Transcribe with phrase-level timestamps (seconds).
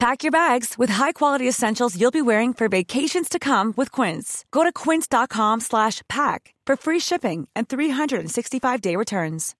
[0.00, 4.46] Pack your bags with high-quality essentials you'll be wearing for vacations to come with Quince.
[4.50, 9.54] Go to quince.com slash pack for free shipping and 365-day returns.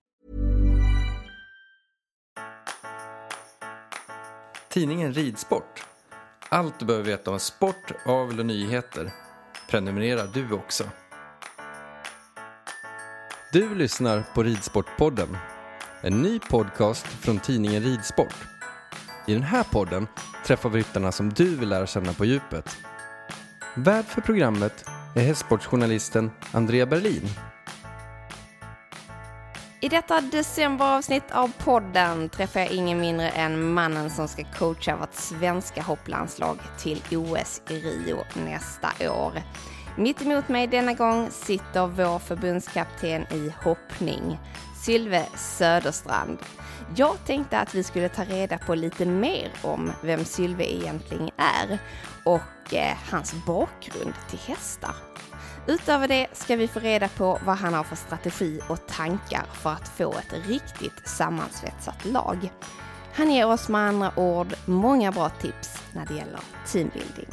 [4.68, 5.84] Tidningen Ridsport.
[6.48, 9.12] Allt du behöver veta om sport, avel och nyheter.
[9.70, 10.84] Prenumererar du också.
[13.52, 15.36] Du lyssnar på Ridsportpodden.
[16.02, 18.34] En ny podcast från tidningen Ridsport.
[19.26, 20.06] I den här podden
[20.50, 22.76] träffar vi ryttarna som du vill lära känna på djupet.
[23.74, 24.84] Värd för programmet
[25.16, 27.22] är hästsportsjournalisten Andrea Berlin.
[29.80, 35.14] I detta decemberavsnitt av podden träffar jag ingen mindre än mannen som ska coacha vårt
[35.14, 39.32] svenska hopplandslag till OS i Rio nästa år.
[39.96, 44.38] Mitt emot mig denna gång sitter vår förbundskapten i hoppning,
[44.84, 46.38] Sylve Söderstrand.
[46.96, 51.78] Jag tänkte att vi skulle ta reda på lite mer om vem Sylve egentligen är
[52.24, 54.94] och eh, hans bakgrund till hästar.
[55.66, 59.70] Utöver det ska vi få reda på vad han har för strategi och tankar för
[59.70, 62.52] att få ett riktigt sammansvetsat lag.
[63.14, 67.28] Han ger oss med andra ord många bra tips när det gäller teambuilding.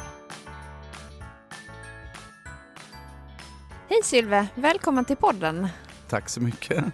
[3.88, 5.68] Hej Sylve, välkommen till podden.
[6.08, 6.84] Tack så mycket.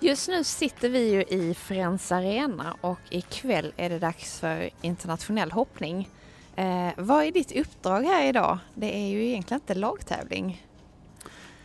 [0.00, 5.52] Just nu sitter vi ju i Friends Arena och ikväll är det dags för internationell
[5.52, 6.08] hoppning.
[6.56, 8.58] Eh, vad är ditt uppdrag här idag?
[8.74, 10.66] Det är ju egentligen inte lagtävling.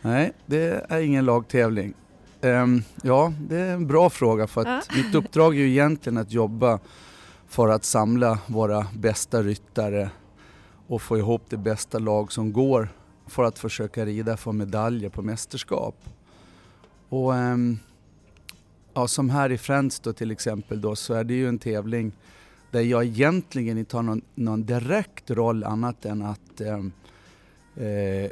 [0.02, 1.94] Nej, det är ingen lagtävling.
[2.40, 5.02] Um, ja, det är en bra fråga för att Ja.
[5.02, 6.78] mitt uppdrag är ju egentligen att jobba
[7.48, 10.10] för att samla våra bästa ryttare
[10.86, 12.88] och få ihop det bästa lag som går
[13.26, 15.96] för att försöka rida för medaljer på mästerskap.
[17.08, 17.78] Och ehm,
[18.94, 22.12] ja, som här i Friends då till exempel då så är det ju en tävling
[22.70, 26.92] där jag egentligen inte har någon, någon direkt roll annat än att ehm,
[27.76, 28.30] eh,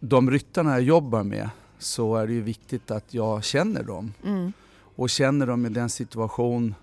[0.00, 4.52] de ryttarna jag jobbar med så är det ju viktigt att jag känner dem Mm.
[4.96, 6.74] och känner dem i den situation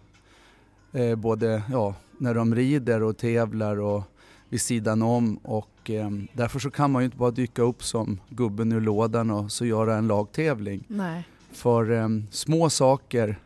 [0.93, 4.03] eh, både ja, när de rider och tävlar och
[4.49, 8.19] vid sidan om och eh, därför så kan man ju inte bara dyka upp som
[8.29, 10.83] gubben ur lådan och så göra en lagtävling.
[10.87, 11.27] Nej.
[11.57, 13.39] För eh, små saker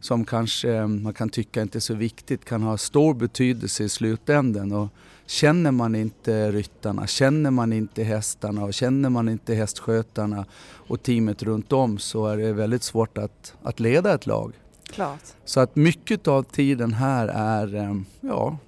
[0.00, 3.88] som kanske eh, man kan tycka inte är så viktigt kan ha stor betydelse i
[3.88, 4.72] slutändan.
[4.72, 4.88] Och
[5.26, 10.44] känner man inte ryttarna, känner man inte hästarna och känner man inte hästskötarna
[10.88, 14.52] och teamet runt om så är det väldigt svårt att, att leda ett lag.
[14.86, 15.22] Klart.
[15.44, 18.58] Så att mycket av tiden här är, eh, ja,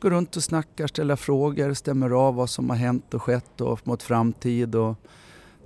[0.00, 3.86] gå runt och snacka, ställa frågor, stämmer av vad som har hänt och skett och
[3.86, 4.96] mot framtid och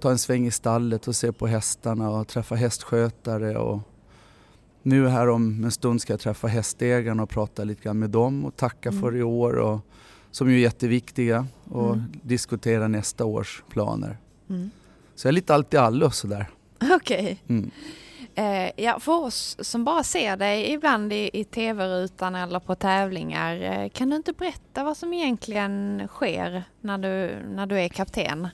[0.00, 3.80] ta en sväng i stallet och se på hästarna och träffa hästskötare och
[4.82, 8.44] nu här om en stund ska jag träffa hästägarna och prata lite grann med dem
[8.44, 9.00] och tacka Mm.
[9.03, 9.80] för i år och
[10.30, 12.04] som ju är jätteviktiga och Mm.
[12.22, 14.18] diskutera nästa års planer.
[14.50, 14.71] Mm.
[15.15, 16.47] Så jag är lite allt i allo sådär.
[16.92, 17.42] Okej.
[17.48, 17.71] Mm.
[18.34, 23.60] Eh, ja, för oss som bara ser dig ibland i, i tv-rutan eller på tävlingar,
[23.62, 28.48] eh, kan du inte berätta vad som egentligen sker när du, när du är kapten?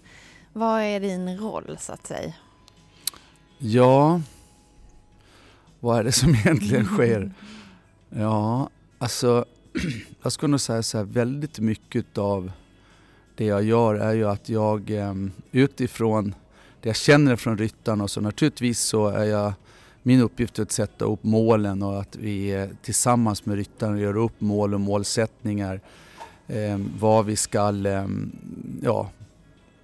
[0.52, 2.32] Vad är din roll så att säga?
[3.58, 4.20] Ja,
[5.81, 7.32] vad är det som egentligen sker?
[8.10, 8.69] Ja,
[8.99, 9.44] alltså
[10.22, 12.52] jag skulle nog säga så här, väldigt mycket av
[13.34, 16.34] det jag gör är ju att jag ehm, utifrån
[16.81, 19.52] det jag känner från ryttarna och så naturligtvis så är jag
[20.02, 24.16] min uppgift är att sätta upp målen och att vi eh, tillsammans med ryttarna gör
[24.16, 25.81] upp mål och målsättningar.
[26.48, 28.06] Eh, vad vi ska, eh,
[28.82, 29.10] ja,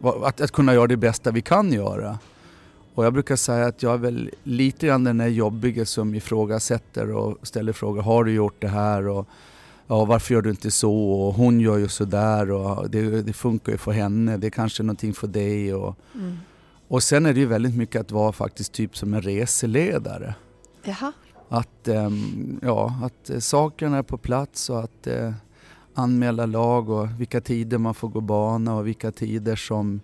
[0.02, 2.18] att, att kunna göra det bästa vi kan göra.
[2.94, 7.10] Och jag brukar säga att jag är väl lite grann den där jobbiga som ifrågasätter
[7.10, 8.02] och ställer frågor.
[8.02, 9.08] Har du gjort det här?
[9.08, 9.26] Och,
[9.86, 11.10] ja, varför gör du inte så?
[11.10, 14.36] Och hon gör ju sådär och det, det funkar ju för henne.
[14.36, 15.74] Det är kanske någonting för dig.
[15.74, 16.38] Och, mm.
[16.88, 20.34] och sen är det ju väldigt mycket att vara faktiskt typ som en reseledare.
[20.84, 21.12] Jaha.
[21.48, 25.32] Att, ähm, ja, att sakerna är på plats och att äh,
[25.98, 30.00] anmäla lag och vilka tider man får gå bana och vilka tider som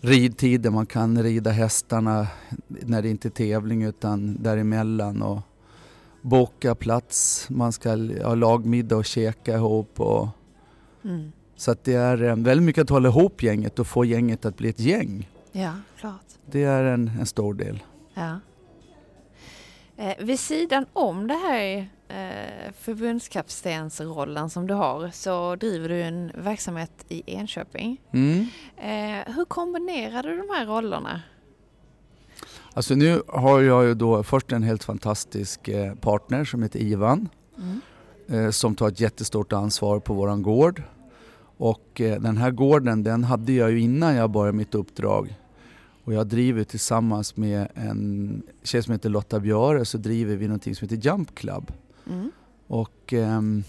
[0.00, 2.26] ridtider man kan rida hästarna
[2.66, 5.40] när det inte är tävling utan däremellan och
[6.22, 7.46] boka plats.
[7.50, 7.90] Man ska
[8.24, 10.00] ha lagmiddag och käka ihop.
[10.00, 10.28] Och
[11.04, 11.32] mm.
[11.56, 14.56] Så att det är eh, väldigt mycket att hålla ihop gänget och få gänget att
[14.56, 15.28] bli ett gäng.
[15.52, 16.26] Ja, klart.
[16.46, 17.82] Det är en, en stor del.
[18.14, 18.40] Ja.
[19.96, 26.32] Eh, vid sidan om det här eh, förbundskaptensrollen som du har så driver du en
[26.34, 28.00] verksamhet i Enköping.
[28.12, 28.46] Mm.
[28.76, 31.22] Eh, hur kombinerar du de här rollerna?
[32.72, 37.28] Alltså nu har jag ju då först en helt fantastisk eh, partner som heter Ivan
[37.58, 37.80] mm.
[38.30, 40.82] Eh, som tar ett jättestort ansvar på våran gård.
[41.56, 45.38] Och eh, den här gården den hade jag ju innan jag började mitt uppdrag.
[46.04, 50.74] Och jag driver tillsammans med en tjej som heter Lotta Björe så driver vi någonting
[50.74, 51.72] som heter Jump Club.
[52.08, 52.30] Mm.
[52.66, 53.64] Och um,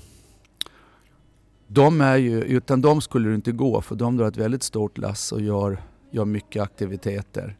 [1.67, 4.97] de är ju, utan dem skulle det inte gå för de drar ett väldigt stort
[4.97, 5.81] lass och gör,
[6.11, 7.57] gör mycket aktiviteter.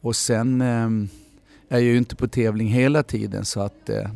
[0.00, 1.08] Och sen um,
[1.68, 4.10] är jag ju inte på tävling hela tiden så att uh,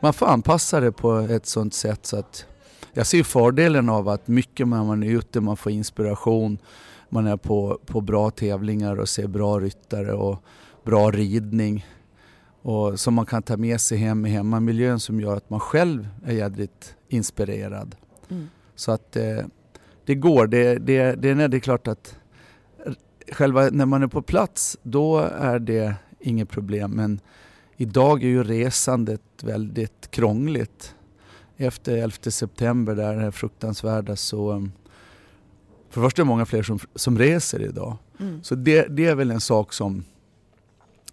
[0.00, 2.46] man får anpassa det på ett sånt sätt så att
[2.92, 6.58] jag ser fördelen av att mycket när man är ute, man får inspiration,
[7.08, 10.44] man är på, på bra tävlingar och ser bra ryttare och
[10.84, 11.86] bra ridning
[12.62, 16.08] och som man kan ta med sig hem i hemmamiljön som gör att man själv
[16.24, 17.96] är jädrigt inspirerad.
[18.28, 18.48] Mm.
[18.74, 19.38] Så att eh,
[20.04, 20.46] det går.
[20.46, 22.16] Det, det, det, är, det är klart att
[23.32, 27.20] själva när man är på plats då är det inget problem men
[27.76, 30.94] idag är ju resandet väldigt krångligt.
[31.56, 34.72] Efter 11 september, där det fruktansvärda, så um,
[35.90, 37.96] för det första är det många fler som, som reser idag.
[38.20, 38.42] Mm.
[38.42, 40.04] Så det, det är väl en sak som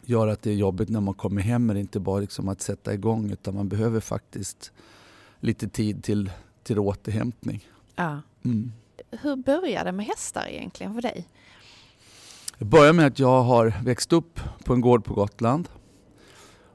[0.10, 1.66] gör att det är jobbigt när man kommer hem.
[1.66, 4.72] Men inte bara liksom att sätta igång utan man behöver faktiskt
[5.40, 6.32] lite tid till,
[6.64, 7.68] till återhämtning.
[7.96, 8.22] Ja.
[8.46, 8.72] Mm.
[9.12, 11.28] Hur började det med hästar egentligen för dig?
[12.58, 15.70] Det började med att jag har växt upp på en gård på Gotland.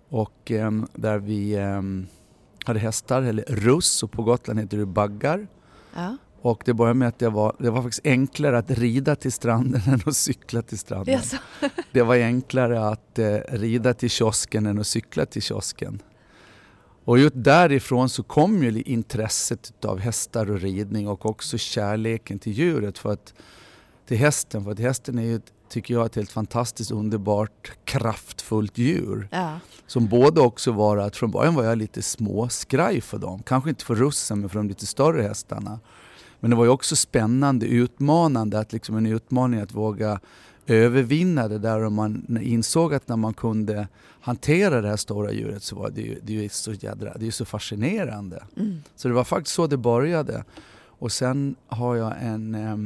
[0.09, 1.83] Och eh, där vi eh,
[2.65, 5.47] hade hästar, eller russ och på Gotland heter det baggar.
[5.95, 6.17] Ja.
[6.45, 9.83] Och det började med att det var, det var faktiskt enklare att rida till stranden
[9.87, 11.15] än att cykla till stranden.
[11.15, 11.35] Yes.
[11.93, 16.03] det var enklare att eh, rida till kiosken än att cykla till kiosken.
[17.05, 22.53] Och just därifrån så kom ju intresset av hästar och ridning och också kärleken till
[22.53, 22.99] djuret.
[22.99, 23.35] För att,
[24.07, 29.29] till hästen, för att hästen är ju, tycker jag, ett helt fantastiskt underbart kraftfullt djur.
[29.31, 29.59] Ja.
[29.87, 33.43] Som både också var att från början var jag lite småskraj för dem.
[33.43, 35.81] Kanske inte för russen men för de lite större hästarna.
[36.45, 40.21] Men det var ju också spännande, utmanande, att liksom en utmaning att våga
[40.67, 43.89] övervinna det där och man insåg att när man kunde
[44.21, 47.27] hantera det här stora djuret så var det ju, det är ju så jädra, det
[47.27, 48.45] är så fascinerande.
[48.57, 48.83] Mm.
[48.97, 50.45] Så det var faktiskt så det började.
[50.87, 52.77] Och sen har jag en eh,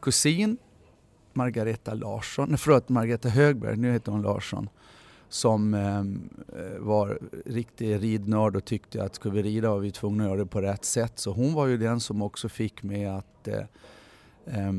[0.00, 0.56] kusin,
[1.32, 4.68] Margareta Larsson, nej förlåt Margareta Högberg, nu heter hon Larsson
[5.30, 6.04] som eh,
[6.78, 10.46] var riktig ridnörd och tyckte att ska vi rida var vi tvungna att göra det
[10.46, 11.18] på rätt sätt.
[11.18, 13.64] Så hon var ju den som också fick mig att eh,
[14.46, 14.72] eh,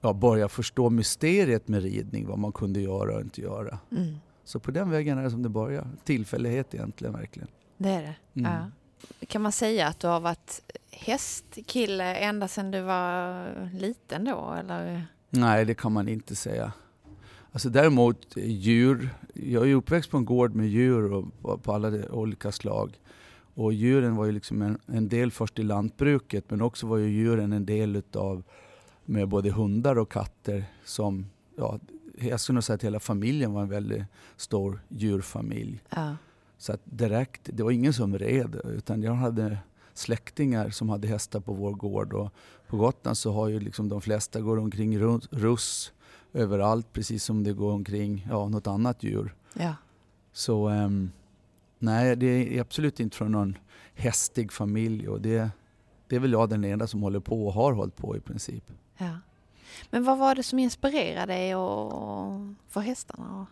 [0.00, 3.78] ja, börja förstå mysteriet med ridning, vad man kunde göra och inte göra.
[3.90, 4.16] Mm.
[4.44, 5.88] Så på den vägen är det som det börjar.
[6.04, 7.48] Tillfällighet egentligen verkligen.
[7.76, 8.40] Det är det?
[8.40, 8.52] Mm.
[8.52, 8.70] Ja.
[9.26, 10.60] Kan man säga att du har varit
[10.90, 15.06] hästkille ända sedan du var liten då eller?
[15.30, 16.72] Nej, det kan man inte säga.
[17.58, 22.08] Alltså däremot djur, jag är ju uppväxt på en gård med djur och, på alla
[22.10, 23.00] olika slag.
[23.54, 27.08] Och djuren var ju liksom en, en, del först i lantbruket men också var ju
[27.08, 28.42] djuren en del utav
[29.04, 31.78] med både hundar och katter som, ja,
[32.18, 34.02] jag skulle nog säga att hela familjen var en väldigt
[34.36, 35.82] stor djurfamilj.
[35.90, 36.16] Ja.
[36.58, 39.58] Så att direkt, det var ingen som red utan jag hade
[39.94, 42.30] släktingar som hade hästar på vår gård och
[42.68, 44.98] på Gotland så har ju liksom de flesta går omkring
[45.30, 45.92] russ
[46.32, 49.34] överallt precis som det går omkring ja, något annat djur.
[49.54, 49.74] Ja.
[50.32, 51.10] Så um,
[51.78, 53.58] nej, det är absolut inte från någon
[53.94, 55.50] hästig familj och det,
[56.06, 58.64] det är väl jag den enda som håller på och har hållit på i princip.
[58.98, 59.18] Ja.
[59.90, 62.32] Men vad var det som inspirerade dig och
[62.68, 63.46] för hästarna?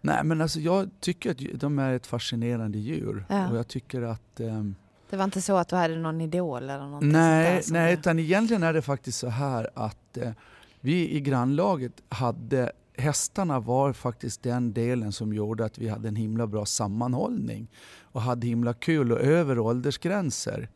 [0.00, 3.50] Nej men alltså jag tycker att de är ett fascinerande djur Ja.
[3.50, 4.74] och jag tycker att ehm,
[5.10, 8.62] Det var inte så att du hade någon idol eller någonting Nej, nej utan egentligen
[8.62, 10.30] är det faktiskt så här att eh,
[10.86, 16.16] vi i grannlaget hade Hästarna var faktiskt den delen som gjorde att vi hade en
[16.16, 17.68] himla bra sammanhållning
[18.00, 20.68] och hade himla kul och över åldersgränser.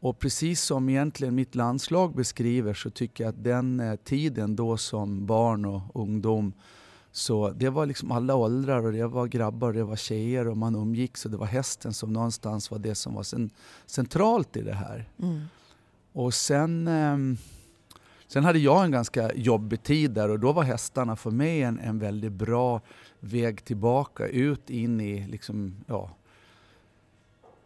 [0.00, 4.76] Och precis som egentligen mitt landslag beskriver så tycker jag att den eh, tiden då
[4.76, 6.52] som barn och ungdom
[7.12, 10.56] så det var liksom alla åldrar och det var grabbar och det var tjejer och
[10.56, 13.50] man umgicks och det var hästen som någonstans var det som var cen-
[13.86, 15.08] centralt i det här.
[15.22, 15.40] Mm.
[16.12, 17.36] Och sen, ehm,
[18.28, 21.78] sen hade jag en ganska jobbig tid där och då var hästarna för mig en,
[21.78, 22.80] en väldigt bra
[23.20, 26.10] väg tillbaka ut in i liksom, ja.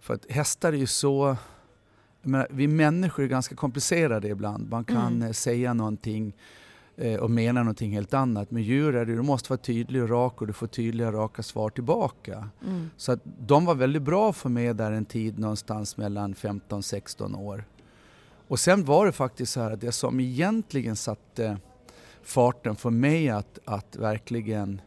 [0.01, 1.37] För att hästar är ju så,
[2.23, 4.71] menar, vi människor är ganska komplicerade ibland.
[4.71, 5.23] Man kan Mm.
[5.23, 6.33] eh, säga någonting
[6.97, 8.51] eh, och mena någonting helt annat.
[8.51, 11.43] Med djur är det, du måste vara tydlig och rak och du får tydliga raka
[11.43, 12.49] svar tillbaka.
[12.67, 12.91] Mm.
[12.97, 17.65] Så att de var väldigt bra för mig där en tid någonstans mellan 15-16 år.
[18.53, 21.59] Och sen var det faktiskt så här att det som egentligen satte
[22.23, 24.81] farten för mig att, att verkligen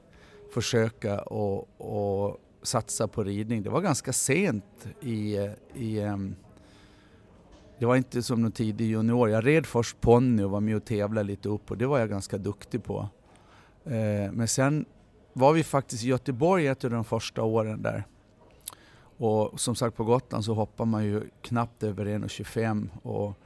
[0.54, 5.36] försöka och, och satsa på ridning, det var ganska sent i,
[5.74, 5.96] i
[7.80, 9.30] det var inte som någon tidig junior.
[9.30, 12.10] Jag red först ponny och var med och tävlade lite upp och det var jag
[12.10, 13.10] ganska duktig på.
[13.84, 14.86] Eh, men sen
[15.34, 18.04] var vi faktiskt i Göteborg ett av de första åren där.
[19.18, 23.40] Och som sagt på Gotland så hoppar man ju knappt över 1,25 och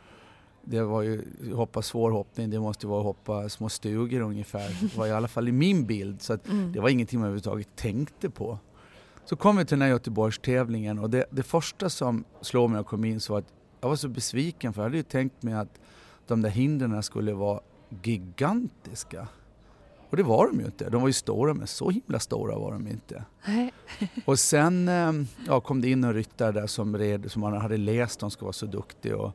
[0.70, 1.22] det var ju
[1.54, 4.78] hoppa svår hoppning, det måste ju vara hoppa små stugor ungefär.
[4.82, 6.72] Det var i alla fall i min bild så Mm.
[6.72, 8.58] det var ingenting man överhuvudtaget tänkte på.
[9.26, 12.80] Så kom vi till den här Göteborgstävlingen och det, det första som slog mig när
[12.80, 15.44] jag kom in så var att jag var så besviken för jag hade ju tänkt
[15.44, 15.80] mig att
[16.28, 17.60] de där hindren skulle vara
[18.04, 19.28] gigantiska.
[20.10, 20.90] Och det var de ju inte.
[20.90, 23.24] De var ju stora men så himla stora var de inte.
[24.26, 25.12] Och sen eh,
[25.48, 28.46] ja, kom det in en ryttare där som red, som man hade läst de skulle
[28.46, 29.16] vara så duktig.
[29.16, 29.32] Och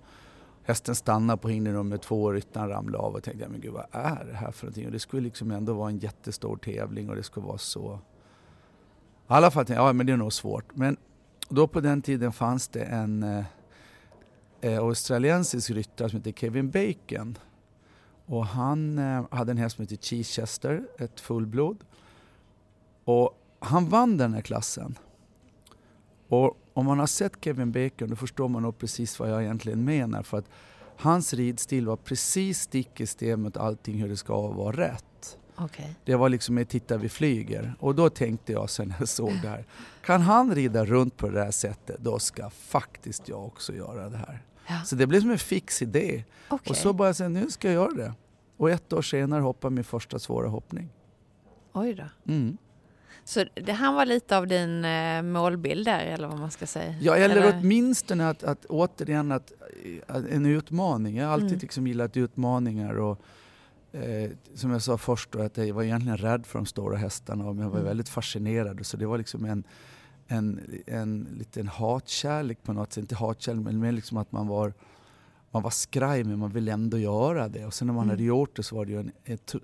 [0.65, 3.87] hästen stannade på hinder nummer två och ryttaren ramlade av och tänkte, men gud vad
[3.91, 4.87] är det här för någonting?
[4.87, 7.95] Och det skulle liksom ändå vara en jättestor tävling och det skulle vara så...
[7.95, 10.77] I alla fall tänkte jag, ja men det är nog svårt.
[10.77, 10.97] Men
[11.49, 13.45] då på den tiden fanns det en eh,
[14.61, 17.39] eh australiensisk ryttare som heter Kevin Bacon.
[18.27, 21.85] Och han eh, hade en häst som hette Chichester, ett fullblod.
[23.05, 24.99] Och han vann den här klassen.
[26.29, 29.85] Och om man har sett Kevin Bacon då förstår man nog precis vad jag egentligen
[29.85, 30.23] menar.
[30.23, 30.49] För att
[30.97, 35.39] hans ridstil var precis stick i stäv mot allting hur det ska vara rätt.
[35.57, 35.95] Okej.
[36.05, 37.75] Det var liksom ett titta vi flyger.
[37.81, 39.67] Och då tänkte jag sen när jag såg det här.
[40.05, 44.17] Kan han rida runt på det här sättet då ska faktiskt jag också göra det
[44.17, 44.43] här.
[44.67, 44.81] Ja.
[44.85, 46.25] Så det blev som en fix idé.
[46.49, 46.71] Okej.
[46.71, 48.15] Och så bara säga nu ska jag göra det.
[48.57, 50.89] Och ett år senare hoppade min första svåra hoppning.
[51.73, 52.33] Oj då.
[52.33, 52.57] Mm.
[53.25, 56.95] Så det, han var lite av din eh, målbild där eller vad man ska säga?
[57.01, 59.53] Ja, eller, åtminstone att, att återigen att,
[60.07, 61.17] att en utmaning.
[61.17, 61.61] Jag har alltid Mm.
[61.61, 62.95] liksom gillat utmaningar.
[62.99, 63.21] Och,
[63.93, 67.45] eh, som jag sa först, då, att jag var egentligen rädd för de stora hästarna
[67.45, 67.85] men jag var Mm.
[67.89, 68.87] väldigt fascinerad.
[68.87, 69.65] Så det var liksom en,
[70.27, 73.03] en, en liten hatkärlek på något sätt.
[73.03, 74.73] Inte hatkärlek men mer liksom att man var,
[75.51, 77.67] man var skraj men man ville ändå göra det.
[77.67, 78.11] Och sen när man Mm.
[78.11, 79.55] hade gjort det så var det ju en ett-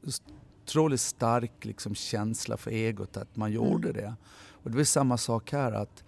[0.64, 4.02] otroligt stark liksom, känsla för egot att man gjorde Mm.
[4.02, 4.14] det.
[4.62, 6.04] Och det var samma sak här att,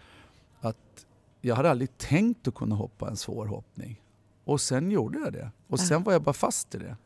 [0.61, 1.07] att
[1.41, 4.01] jag hade aldrig tänkt att kunna hoppa en svår hoppning.
[4.45, 5.51] Och sen gjorde jag det.
[5.69, 6.97] Och sen var jag bara fast i det.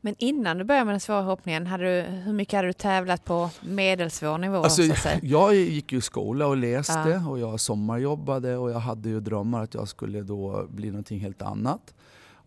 [0.00, 3.24] Men innan du började med den svåra hoppningen, hade du, hur mycket hade du tävlat
[3.24, 4.56] på medelsvår nivå?
[4.56, 4.82] Alltså,
[5.22, 7.28] jag gick ju i skola och läste Ja.
[7.28, 11.42] och jag sommarjobbade och jag hade ju drömmar att jag skulle då bli någonting helt
[11.42, 11.94] annat.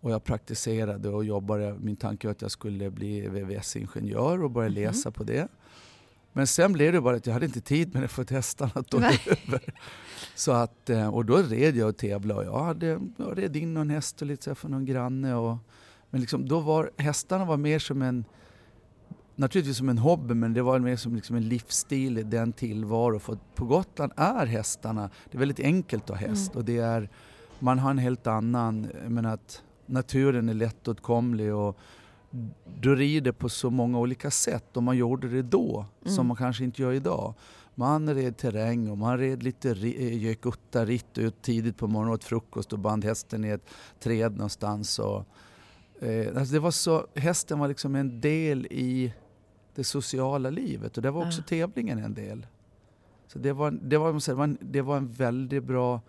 [0.02, 1.76] Och jag praktiserade och jobbade.
[1.82, 4.76] Min tanke var att jag skulle bli VVS-ingenjör och börja Mhm.
[4.76, 5.48] läsa på det.
[6.34, 8.84] Men sen blev det bara att jag hade inte tid med det för att hästarna
[8.84, 9.74] tog över.
[10.36, 13.74] Så att, eh, och då red jag och tävlade och jag, hade, jag red in
[13.74, 15.36] någon häst och lite så för någon granne.
[15.36, 15.58] Och,
[16.10, 18.26] men liksom, då var hästarna var mer som en
[19.36, 23.20] naturligtvis som en hobby men det var mer som liksom en livsstil i den tillvaro.
[23.20, 26.58] För på Gotland är hästarna, det är väldigt enkelt att ha häst Mm.
[26.60, 27.10] och det är,
[27.60, 31.78] man har en helt annan, menar att naturen är lättåtkomlig och
[32.82, 36.16] du rider på så många olika sätt och man gjorde det då Mm.
[36.16, 37.34] som man kanske inte gör idag.
[37.76, 42.74] Man red terräng och man red lite eh, gökutta-ritt ut tidigt på morgonen åt frukost
[42.74, 43.66] och band hästen i ett
[44.00, 45.00] träd någonstans.
[45.00, 45.26] Och,
[46.02, 49.14] eh, alltså det var så, hästen var liksom en del i
[49.76, 51.46] det sociala livet och det var också Ja.
[51.48, 52.48] tävlingen en del.
[53.28, 56.02] Så det var, det, var, det, var en, det var en väldigt bra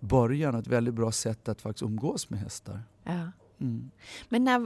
[0.00, 2.82] början och ett väldigt bra sätt att faktiskt umgås med hästar.
[3.04, 3.30] Ja.
[3.60, 3.90] Mm.
[4.28, 4.58] Men när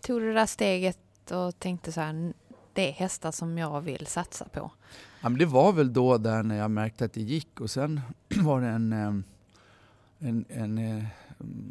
[0.00, 2.32] tog du det där steget och tänkte så här,
[2.72, 4.70] det är hästar som jag vill satsa på?
[5.20, 8.00] Ja, men det var väl då där när jag märkte att det gick och sen
[8.42, 9.14] var det en, eh,
[10.18, 11.06] en, en, en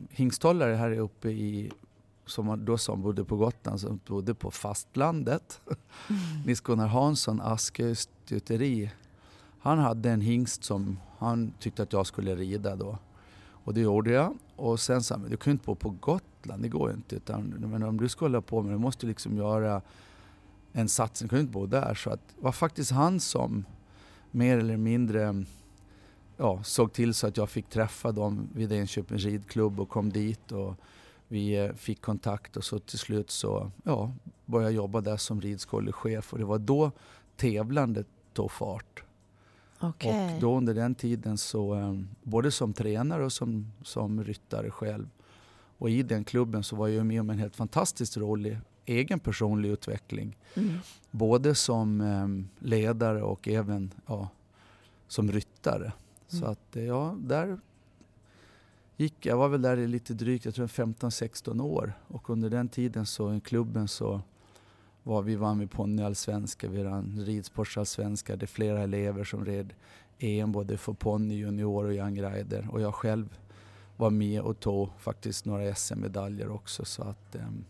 [0.10, 1.72] hingsthållare här uppe i
[2.25, 5.62] som då som bodde på Gotland, som bodde på fastlandet.
[6.10, 6.22] Mm.
[6.45, 8.91] Nils-Gunnar Hansson, Askö stuteri.
[9.60, 12.98] Han hade en hingst som han tyckte att jag skulle rida då.
[13.65, 14.38] Och det gjorde jag.
[14.55, 17.15] Och sen sa han, du kan ju inte bo på Gotland, det går ju inte.
[17.15, 19.81] Utan, men om du ska hålla på med det, du måste liksom göra
[20.74, 21.95] en satsning, du kan ju inte bo där.
[21.95, 23.65] Så att, det var faktiskt han som
[24.31, 25.45] mer eller mindre
[26.38, 30.51] ja, såg till så att jag fick träffa dem vid Enköpings ridklubb och kom dit.
[30.51, 30.75] Och
[31.27, 34.12] vi eh, fick kontakt och så till slut så ja,
[34.45, 36.91] började jag jobba där som ridskolechef och det var då
[37.36, 39.03] tävlandet tog fart.
[39.89, 40.36] Okay.
[40.36, 45.10] Och då under den tiden så, eh, både som tränare och som, som ryttare själv.
[45.77, 49.70] Och i den klubben så var jag med om en helt fantastiskt rolig egen personlig
[49.70, 50.38] utveckling.
[50.56, 50.77] Mm.
[51.12, 54.30] Både som eh, ledare och även ja,
[55.08, 55.86] som ryttare.
[55.86, 55.94] Mm.
[56.27, 57.58] Så att ja, där
[58.98, 61.94] gick, jag var väl där i lite drygt, jag tror 15-16 år.
[62.08, 64.22] Och under den tiden så i klubben så
[65.06, 68.36] var vi vann vi ponnyallsvenska, vi vann ridsportsallsvenska.
[68.36, 69.74] Det är flera elever som red
[70.20, 72.68] EM både för ponny, junior och young rider.
[72.72, 73.40] Och jag själv
[73.98, 76.86] var med och tog faktiskt några SM-medaljer också.
[76.86, 77.66] Så att, um,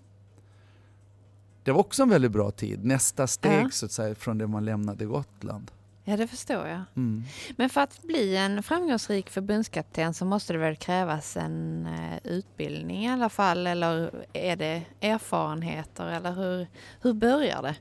[1.63, 2.85] det var också en väldigt bra tid.
[2.85, 3.69] Nästa steg ja.
[3.71, 5.71] så att säga från det man lämnade Gotland.
[6.07, 6.81] Ja, det förstår jag.
[6.95, 7.23] Mm.
[7.55, 13.05] Men för att bli en framgångsrik förbundskapten så måste det väl krävas en uh, utbildning
[13.05, 16.67] i alla fall, eller är det erfarenheter, eller hur,
[17.01, 17.75] hur börjar det?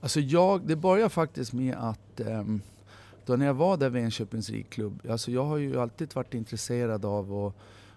[0.00, 2.62] Alltså jag, det börjar faktiskt med att um,
[3.26, 7.04] då när jag var där vid Enköpings ridklubb, alltså jag har ju alltid varit intresserad
[7.04, 7.54] av att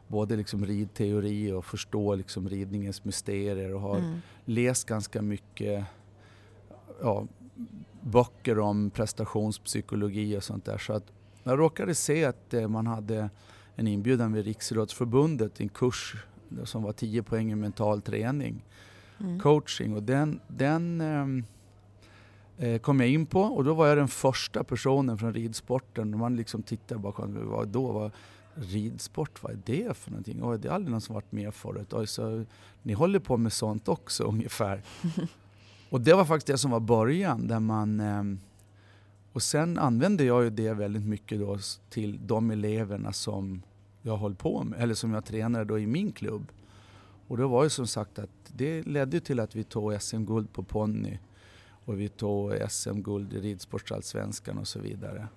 [0.08, 4.22] både liksom ridteori och förstå liksom ridningens mysterier och har mm.
[4.46, 5.86] läst ganska mycket
[7.02, 7.28] ja,
[8.08, 10.78] böcker om prestationspsykologi och sånt där.
[10.78, 11.12] Så att
[11.44, 13.30] jag råkade se att eh, man hade
[13.76, 16.16] en inbjudan vid Riksidrottsförbundet, en kurs
[16.64, 18.66] som var 10 poäng i mental träning,
[19.20, 19.40] mm.
[19.40, 19.94] coaching.
[19.94, 21.44] Och den, den ehm,
[22.58, 26.18] eh, kom jag in på och då var jag den första personen från ridsporten.
[26.18, 27.92] Man liksom tittade bakom, vad då?
[27.92, 28.12] Vad,
[28.56, 30.40] ridsport, vad är det för någonting?
[30.44, 31.94] Oj, det är aldrig någon som varit med förut.
[31.94, 32.46] Oj, så,
[32.84, 34.82] ni håller på med sånt också ungefär.
[35.90, 37.48] Och det var faktiskt det som var början.
[37.48, 38.40] Där man, ehm,
[39.34, 41.58] och sen använde jag ju det väldigt mycket då
[41.90, 43.62] till de eleverna som
[44.02, 46.52] jag höll på med, eller som jag tränade då i min klubb.
[47.28, 50.64] Och det var ju som sagt att det ledde till att vi tog SM-guld på
[50.64, 51.20] ponny
[51.86, 55.28] och vi tog SM-guld i ridsportsallsvenskan och så vidare.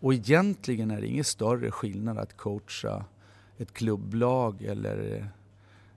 [0.00, 3.04] Och egentligen är det ingen större skillnad att coacha
[3.58, 5.28] ett klubblag eller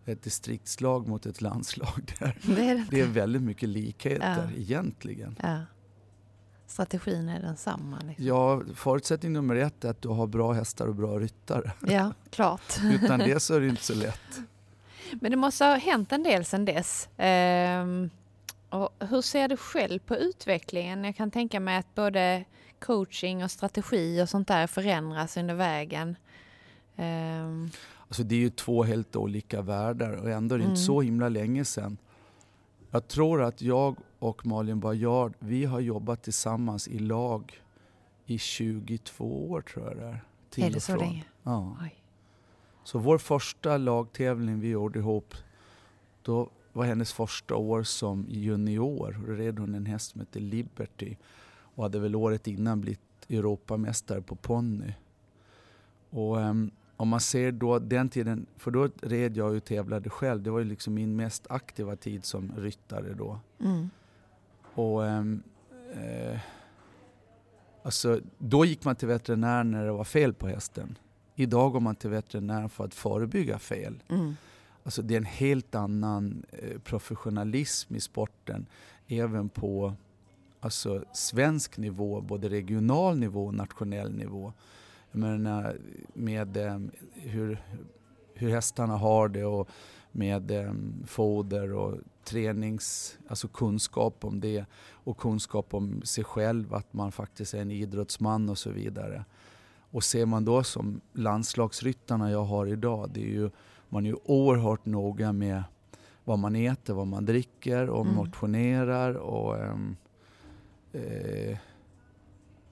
[0.08, 2.14] ett distriktslag mot ett landslag.
[2.20, 2.38] Där.
[2.56, 4.60] Det, är, det är väldigt mycket likheter ja.
[4.62, 5.36] egentligen.
[5.42, 5.60] Ja.
[6.68, 8.00] Strategin är densamma?
[8.08, 8.26] Liksom.
[8.26, 11.72] Ja, förutsättning nummer ett är att du har bra hästar och bra ryttare.
[11.88, 12.80] Ja, klart.
[12.84, 14.40] Utan det så är det inte så lätt.
[15.22, 17.10] Men det måste ha hänt en del sedan dess.
[17.18, 18.10] Ehm,
[18.70, 21.04] och hur ser du själv på utvecklingen?
[21.04, 22.46] Jag kan tänka mig att både
[22.80, 26.16] coaching och strategi och sånt där förändras under vägen.
[26.96, 27.72] Ehm.
[28.08, 30.72] Alltså det är ju två helt olika världar och ändå är det mm.
[30.72, 31.98] inte så himla länge sedan.
[32.92, 37.62] Jag tror att jag och Malin Bajard, vi har jobbat tillsammans i lag
[38.26, 40.24] i 22 år tror jag det är.
[40.50, 41.26] Till är det så länge?
[41.44, 41.78] Ja.
[41.82, 41.96] Oj.
[42.84, 45.36] Så vår första lagtävling vi gjorde ihop,
[46.22, 49.24] då var hennes första år som junior.
[49.28, 51.16] Då red hon en häst som hette Liberty
[51.50, 54.94] och hade väl året innan blivit Europamästare på ponny.
[56.10, 60.42] Och um, om man ser då den tiden, för då red jag och tävlade själv.
[60.42, 63.40] Det var ju liksom min mest aktiva tid som ryttare då.
[63.60, 63.90] Mm.
[64.74, 65.44] Och um,
[65.94, 66.40] eh,
[67.84, 70.98] alltså, då gick man till veterinär när det var fel på hästen.
[71.36, 74.04] Idag går man till veterinär för att förebygga fel.
[74.08, 74.36] Mm.
[74.84, 78.66] Alltså det är en helt annan eh, professionalism i sporten.
[79.08, 79.94] Även på
[80.60, 84.54] alltså, svensk nivå, både regional nivå och nationell nivå.
[85.12, 85.78] Jag menar,
[86.14, 87.64] med um, hur,
[88.34, 89.70] hur hästarna har det och
[90.12, 96.94] med um, foder och tränings, alltså kunskap om det och kunskap om sig själv, att
[96.94, 99.26] man faktiskt är en idrottsman och så vidare.
[99.92, 103.50] Och ser man då som landslagsryttarna jag har idag, det är ju,
[103.90, 105.64] man är ju oerhört noga med
[106.24, 108.16] vad man äter, vad man dricker och mm.
[108.16, 109.96] motionerar och um,
[110.94, 111.58] eh,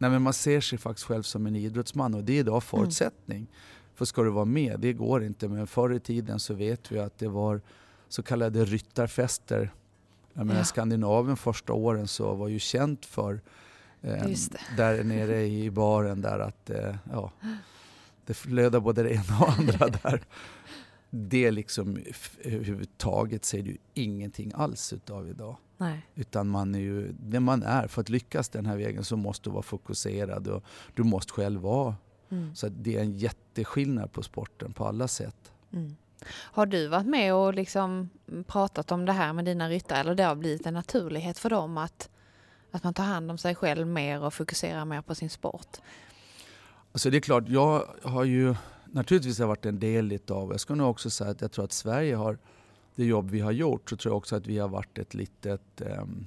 [0.05, 2.61] nej men man ser sig faktiskt själv som en idrottsman och det är idag mm.
[2.61, 3.37] förutsättning.
[3.37, 3.49] Mm.
[3.95, 5.47] För ska du vara med, det går inte.
[5.47, 7.61] Men förr i tiden så vet vi att det var
[8.09, 9.73] så kallade ryttarfester.
[10.33, 10.65] Jag menar, Ja.
[10.65, 13.41] Skandinavien första åren så var ju känt för
[14.01, 14.27] eh,
[14.77, 17.31] där nere i baren där att eh, ja,
[18.25, 20.21] det flödar både det ena och andra där.
[21.17, 21.97] Det liksom
[22.43, 25.57] överhuvudtaget ser du ingenting alls utav idag.
[25.77, 26.01] Nej.
[26.15, 27.87] Utan man är ju det man är.
[27.87, 31.61] För att lyckas den här vägen så måste du vara fokuserad och du måste själv
[31.61, 31.95] vara.
[32.29, 32.55] Mm.
[32.55, 35.51] Så det är en jätteskillnad på sporten på alla sätt.
[35.73, 35.95] Mm.
[36.27, 38.09] Har du varit med och liksom
[38.47, 41.77] pratat om det här med dina ryttare eller det har blivit en naturlighet för dem
[41.77, 42.09] att,
[42.71, 45.77] att man tar hand om sig själv mer och fokuserar mer på sin sport?
[46.91, 48.55] Alltså det är klart, jag har ju
[48.95, 51.71] naturligtvis har varit en del utav, jag ska nog också säga att jag tror att
[51.71, 52.37] Sverige har,
[52.95, 55.81] det jobb vi har gjort, så tror jag också att vi har varit ett litet
[55.81, 56.25] ehm,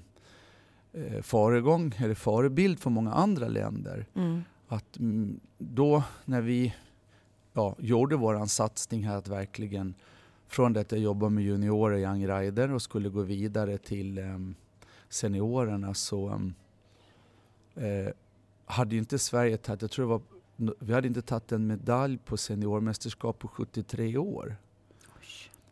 [0.92, 4.06] eh, föregång, eller förebild för många andra länder.
[4.14, 4.42] Mm.
[4.68, 6.74] Att mm, då när vi
[7.52, 9.94] ja, gjorde våran satsning här att verkligen
[10.46, 14.18] från det att jag jobbade med juniorer i Young Rider och skulle gå vidare till
[14.18, 14.54] em,
[15.08, 16.54] seniorerna så em,
[17.74, 18.12] eh,
[18.64, 20.22] hade inte Sverige tagit, jag tror det var,
[20.58, 24.56] vi hade inte tagit en medalj på seniormästerskap på 73 år.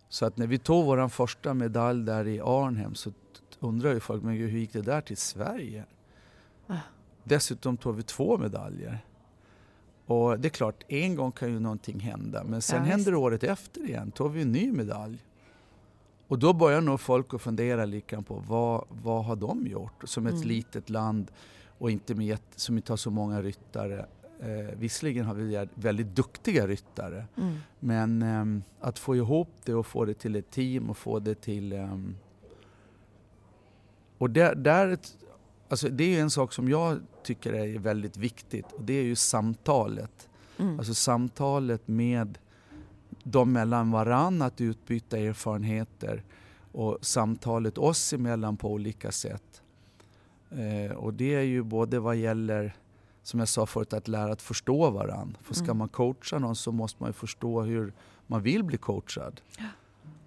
[0.08, 3.12] Så att när vi tog vår första medalj där i Arnhem så
[3.60, 5.84] undrar ju folk, men hur gick det där till Sverige?
[6.66, 6.74] Ah.
[7.24, 8.98] Dessutom tog vi två medaljer.
[10.06, 12.44] Och det är klart, en gång kan ju någonting hända.
[12.44, 15.24] Men sen Ja, händer det året efter igen, tog vi en ny medalj.
[16.28, 20.26] Och då börjar nog folk att fundera lika på vad, vad har de gjort som
[20.26, 20.48] ett Mm.
[20.48, 21.30] litet land
[21.78, 24.06] och inte med, som inte har så många ryttare.
[24.40, 27.56] Eh, visserligen har vi väldigt duktiga ryttare Mm.
[27.80, 31.34] men ehm, att få ihop det och få det till ett team och få det
[31.34, 31.72] till...
[31.72, 32.16] ehm,
[34.18, 34.98] och där, där,
[35.68, 39.16] alltså det är en sak som jag tycker är väldigt viktigt och det är ju
[39.16, 40.28] samtalet.
[40.58, 40.78] Mm.
[40.78, 42.38] Alltså samtalet med
[43.22, 46.22] de mellan varann, att utbyta erfarenheter
[46.72, 49.62] och samtalet oss emellan på olika sätt.
[50.50, 52.76] Eh, och det är ju både vad gäller,
[53.26, 55.36] som jag sa förut, att lära att förstå varann.
[55.42, 55.76] För ska Mm.
[55.78, 57.92] man coacha någon så måste man ju förstå hur
[58.26, 59.40] man vill bli coachad.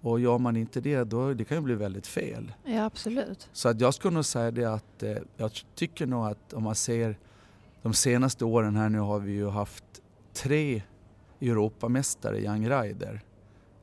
[0.01, 2.53] Och gör man inte det, då det kan ju bli väldigt fel.
[2.65, 3.49] Ja, absolut.
[3.53, 6.75] Så att jag skulle nog säga det att eh, jag tycker nog att om man
[6.75, 7.17] ser
[7.81, 9.83] de senaste åren här nu har vi ju haft
[10.33, 10.83] tre
[11.41, 13.21] Europamästare i Young Rider.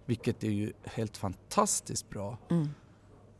[0.07, 2.39] Vilket är ju helt fantastiskt bra.
[2.51, 2.69] Mm.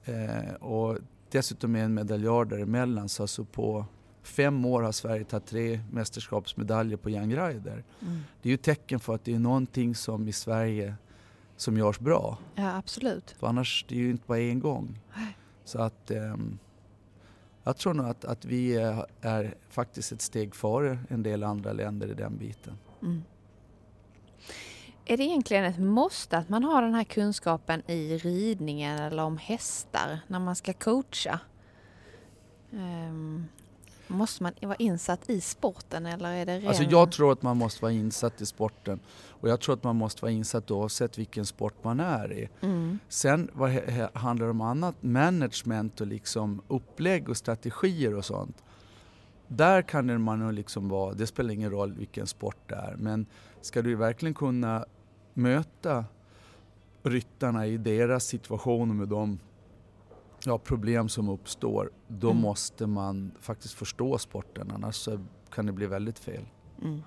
[0.05, 0.99] Eh, och
[1.31, 3.85] dessutom är en medaljard däremellan så alltså på
[4.27, 7.85] fem år har Sverige tagit tre mästerskapsmedaljer på Young Rider.
[8.03, 8.21] Mm.
[8.43, 10.95] Det är ju tecken för att det är någonting som i Sverige
[11.57, 12.39] som görs bra.
[12.55, 13.31] Ja, absolut.
[13.31, 14.99] För annars, det är ju inte bara en gång.
[15.17, 15.37] Nej.
[15.65, 16.59] Så att ehm,
[17.65, 21.73] jag tror nog att, att vi är, är faktiskt ett steg före en del andra
[21.73, 22.79] länder i den biten.
[23.03, 23.23] Mm.
[25.05, 29.39] Är det egentligen ett måste att man har den här kunskapen i ridningen eller om
[29.39, 31.41] hästar när man ska coacha?
[32.73, 33.45] Ehm,
[34.09, 36.69] måste man vara insatt i sporten eller är det ren...
[36.69, 39.97] Alltså jag tror att man måste vara insatt i sporten och jag tror att man
[39.97, 42.49] måste vara insatt oavsett vilken sport man är i.
[42.61, 42.99] Mm.
[43.09, 43.71] Sen vad
[44.15, 48.63] handlar det om annat, management och liksom upplägg och strategier och sånt.
[49.49, 53.27] Där kan man nog liksom vara, det spelar ingen roll vilken sport det är, men
[53.61, 54.85] ska du verkligen kunna
[55.35, 56.05] möta
[57.03, 59.39] ryttarna i deras situation med de
[60.47, 62.43] ja, problem som uppstår, då Mm.
[62.43, 65.09] måste man faktiskt förstå sporten, annars
[65.51, 66.43] kan det bli väldigt fel.
[66.83, 67.03] Mm.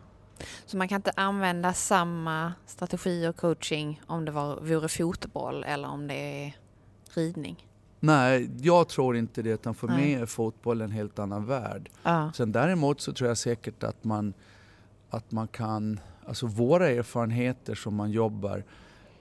[0.65, 5.88] Så man kan inte använda samma strategi och coaching om det var, vore fotboll eller
[5.88, 6.13] om det
[6.45, 6.56] är
[7.13, 7.65] ridning?
[7.99, 9.97] Nej, jag tror inte det, utan för Nej.
[9.97, 11.89] mig är fotboll en helt annan värld.
[12.04, 12.32] Ja.
[12.36, 14.34] Sen däremot så tror jag säkert att man,
[15.10, 18.63] att man kan, alltså våra erfarenheter som man jobbar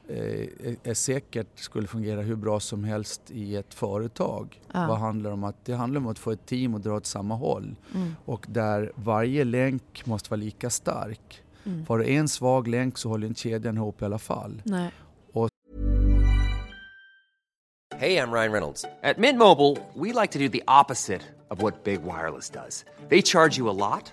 [0.09, 4.61] är, är säkert skulle fungera hur bra som helst i ett företag.
[4.73, 4.87] Ja.
[4.89, 7.35] Vad handlar om att, det handlar om att få ett team att dra åt samma
[7.35, 8.17] håll Mm.
[8.25, 11.43] och där varje länk måste vara lika stark.
[11.67, 11.85] Mm.
[11.89, 14.63] Har du en svag länk så håller inte kedjan ihop i alla fall.
[14.65, 14.91] Nej.
[18.01, 18.85] Hey, I'm Ryan Reynolds.
[19.03, 22.53] At Mint Mobile, we like to do the opposite of what Big Wireless.
[23.09, 24.13] They charge you a lot,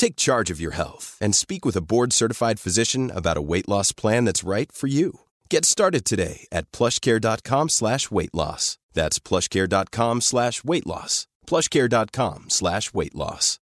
[0.00, 3.92] Take charge of your health and speak with a board-certified physician about a weight loss
[3.92, 5.20] plan that's right for you.
[5.50, 8.78] Get started today at plushcare.com slash weight loss.
[8.94, 11.26] That's plushcare.com slash weight loss.
[11.46, 13.58] plushcare.com slash weight loss.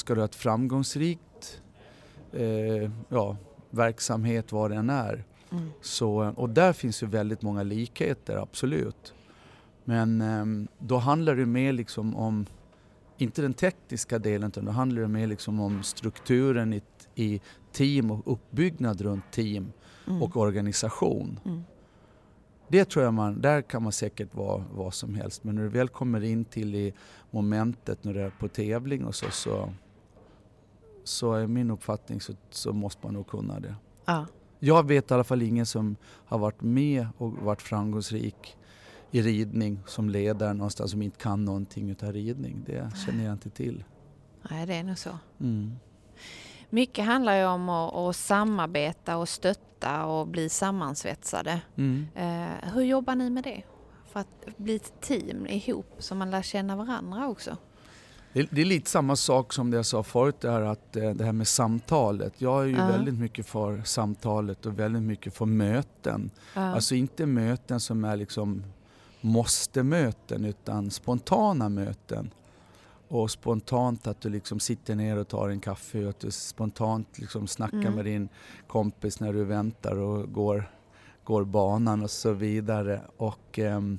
[0.00, 1.60] Ska du ha ett framgångsrikt
[2.32, 3.36] eh, ja,
[3.70, 5.24] verksamhet vad den är.
[5.52, 5.70] Mm.
[5.82, 9.14] Så, och där finns ju väldigt många likheter, absolut.
[9.84, 12.46] Men eh, då handlar det mer liksom om,
[13.22, 16.82] inte den tekniska delen, utan då handlar det mer liksom om strukturen i,
[17.14, 17.40] i
[17.72, 19.72] team och uppbyggnad runt team
[20.06, 20.22] Mm.
[20.22, 21.40] och organisation.
[21.44, 21.62] Mm.
[22.68, 25.44] Det tror jag man, där kan man säkert vara vad som helst.
[25.44, 26.92] Men när du väl kommer in till i
[27.30, 29.72] momentet när du är på tävling och så, så,
[31.04, 33.74] så är min uppfattning så, så måste man nog kunna det.
[34.04, 34.26] Ja.
[34.58, 38.56] Jag vet i alla fall ingen som har varit med och varit framgångsrik
[39.14, 42.62] i ridning som ledare någonstans som inte kan någonting utav ridning.
[42.66, 43.84] Det känner jag inte till.
[44.50, 45.10] Nej, det är nog så.
[45.40, 45.76] Mm.
[46.70, 51.60] Mycket handlar ju om att, att samarbeta och stötta och bli sammansvetsade.
[51.76, 52.06] Mm.
[52.14, 53.62] Eh, hur jobbar ni med det?
[54.12, 57.56] För att bli ett team ihop så man lär känna varandra också.
[58.32, 61.10] Det, det är lite samma sak som det jag sa förut, det här, att, eh,
[61.10, 62.32] det här med samtalet.
[62.38, 62.86] Jag är ju Ja.
[62.86, 66.30] väldigt mycket för samtalet och väldigt mycket för möten.
[66.54, 66.60] Ja.
[66.60, 68.64] Alltså inte möten som är liksom
[69.22, 72.30] måste-möten utan spontana möten.
[73.08, 77.18] Och spontant att du liksom sitter ner och tar en kaffe och att du spontant
[77.18, 77.94] liksom snackar Mm.
[77.94, 78.28] med din
[78.66, 80.70] kompis när du väntar och går,
[81.24, 83.00] går banan och så vidare.
[83.16, 83.98] Och ehm,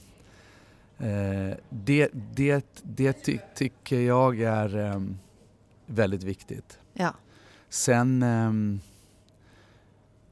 [0.97, 5.17] eh, det, det, det ty, tycker jag är ehm,
[5.85, 6.79] väldigt viktigt.
[6.93, 7.13] Ja.
[7.69, 8.79] Sen, ehm,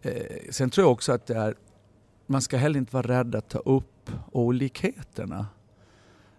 [0.01, 1.55] eh, sen tror jag också att det är,
[2.27, 4.00] man ska heller inte vara rädd att ta upp
[4.31, 5.47] olikheterna.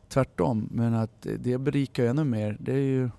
[0.09, 2.57] Tvärtom, men att det berikar ännu mer.
[2.61, 3.11] Det är ju,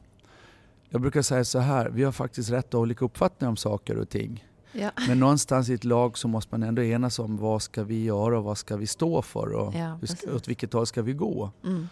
[0.90, 4.48] jag brukar säga så här, vi har faktiskt rätt olika uppfattningar om saker och ting.
[4.72, 4.92] Ja.
[5.08, 8.38] Men någonstans i ett lag så måste man ändå enas om vad ska vi göra
[8.38, 11.52] och vad ska vi stå för och Ja, hur åt vilket håll ska vi gå.
[11.64, 11.88] Mm.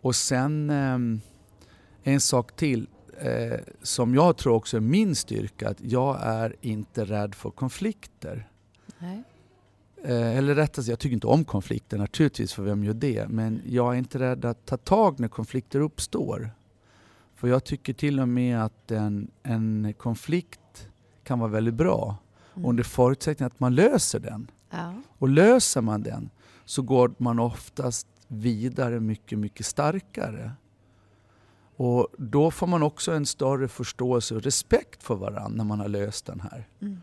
[0.00, 1.20] Och sen ehm,
[2.02, 7.04] en sak till eh, som jag tror också är min styrka, att jag är inte
[7.04, 8.48] rädd för konflikter.
[8.98, 9.22] Nej.
[10.04, 13.28] Eh, eller rättare sagt, jag tycker inte om konflikter naturligtvis, för vem gör det?
[13.28, 16.50] Men jag är inte rädd att ta tag när konflikter uppstår.
[17.34, 20.88] För jag tycker till och med att en, en konflikt
[21.24, 22.16] kan vara väldigt bra
[22.56, 22.68] Mm.
[22.68, 24.50] under förutsättning att man löser den.
[24.70, 24.94] Ja.
[25.18, 26.30] Och löser man den
[26.64, 30.52] så går man oftast vidare mycket, mycket starkare.
[31.76, 35.88] Och då får man också en större förståelse och respekt för varandra när man har
[35.88, 36.68] löst den här.
[36.80, 37.00] Mm.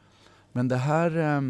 [0.51, 1.41] Men det här eh,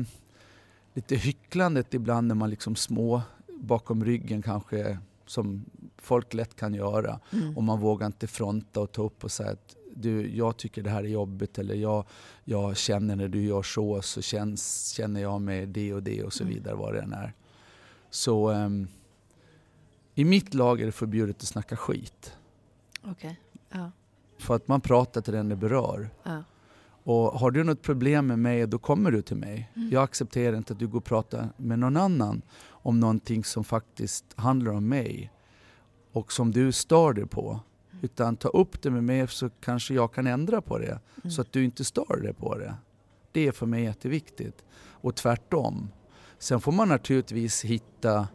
[0.93, 3.21] lite hycklandet ibland när man liksom små
[3.59, 5.65] bakom ryggen kanske som
[5.97, 7.57] folk lätt kan göra Mm.
[7.57, 10.89] och man vågar inte fronta och ta upp och säga att du, jag tycker det
[10.89, 12.05] här är jobbigt eller jag,
[12.43, 16.33] jag känner när du gör så så känns, känner jag med det och det och
[16.33, 16.55] så Mm.
[16.55, 17.33] vidare vad det än är.
[18.09, 18.87] Så ehm,
[20.15, 22.33] i mitt lag är det förbjudet att snacka skit.
[23.03, 23.39] Okej.
[23.69, 23.91] Ja.
[24.37, 26.09] För att man pratar till den det berör.
[26.23, 26.43] Ja.
[27.03, 29.71] Och har du något problem med mig, då kommer du till mig.
[29.75, 29.89] Mm.
[29.91, 34.25] Jag accepterar inte att du går och pratar med någon annan om någonting som faktiskt
[34.35, 35.31] handlar om mig
[36.11, 37.49] och som du stör dig på.
[37.49, 38.03] Mm.
[38.03, 41.31] Utan ta upp det med mig så kanske jag kan ändra på det Mm.
[41.31, 42.75] så att du inte stör dig på det.
[43.31, 44.63] Det är för mig jätteviktigt.
[44.85, 45.89] Och tvärtom.
[46.39, 48.27] Sen får man naturligtvis hitta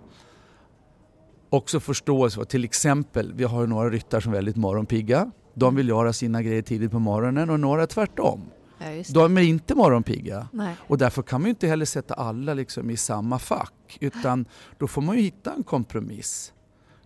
[1.50, 5.30] också förståelse för till exempel, vi har ju några ryttare som är väldigt morgonpigga.
[5.54, 8.40] De vill göra sina grejer tidigt på morgonen och några tvärtom.
[8.78, 9.04] Ja.
[9.14, 10.48] De är inte morgonpigga.
[10.52, 10.74] Nej.
[10.80, 13.98] Och därför kan man ju inte heller sätta alla liksom i samma fack.
[14.00, 14.44] Utan
[14.78, 16.52] då får man ju hitta en kompromiss.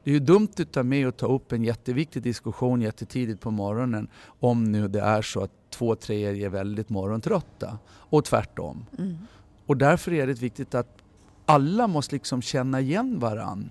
[0.05, 4.09] Det är ju dumt utav mig att ta upp en jätteviktig diskussion jättetidigt på morgonen
[4.41, 7.79] om nu det är så att två, tre är väldigt morgontrötta.
[7.89, 8.87] Och tvärtom.
[8.99, 9.19] Mm.
[9.67, 10.99] Och därför är det viktigt att
[11.47, 13.71] alla måste liksom känna igen varann.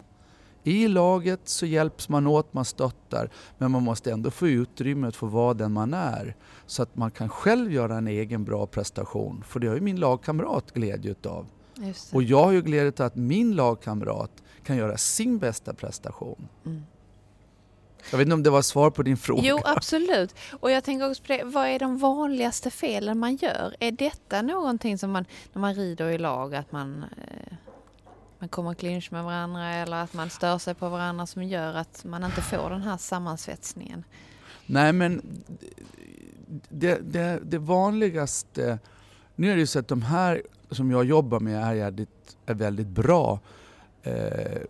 [0.63, 5.15] I laget så hjälps man åt, man stöttar, men man måste ändå få utrymme att
[5.15, 6.36] få vara den man är.
[6.65, 9.43] Så att man kan själv göra en egen bra prestation.
[9.47, 11.47] För det har ju min lagkamrat glädje utav.
[12.12, 14.32] Och jag har ju glädje av att min lagkamrat
[14.63, 16.47] kan göra sin bästa prestation.
[16.65, 16.84] Mm.
[18.12, 19.41] Jag vet inte om det var svar på din fråga.
[19.43, 20.36] Jo, absolut.
[20.60, 23.76] Och jag tänker också på det, vad är de vanligaste felen man gör?
[23.80, 27.54] Är detta någonting som man, när man rider i lag, att man, eh,
[28.41, 32.04] man kommer clinch med varandra eller att man stör sig på varandra som gör att
[32.04, 34.04] man inte får den här sammansvetsningen?
[34.65, 35.21] Nej men
[36.69, 38.80] det, det, det vanligaste,
[39.36, 42.54] nu är det ju så att de här som jag jobbar med är, väldigt, är
[42.54, 43.39] väldigt bra
[44.04, 44.62] eh,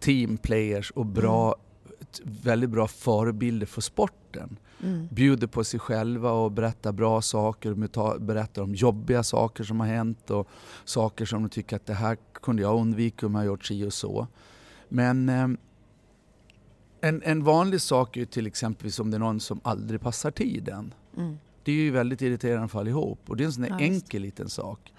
[0.00, 1.56] teamplayers och bra,
[1.98, 4.56] t- väldigt bra förebilder för sporten.
[4.82, 5.08] Mm.
[5.10, 10.30] Bjuder på sig själva och berättar bra saker, berättar om jobbiga saker som har hänt
[10.30, 10.48] och
[10.84, 13.92] saker som de tycker att det här kunde jag undvika om jag gjort si och
[13.92, 14.26] så.
[14.88, 15.48] Men eh,
[17.00, 20.30] en, en vanlig sak är ju till exempel om det är någon som aldrig passar
[20.30, 20.94] tiden.
[21.16, 21.38] Mm.
[21.62, 24.22] Det är ju väldigt irriterande för allihop och det är en sån där Ja, enkel
[24.22, 24.92] liten sak.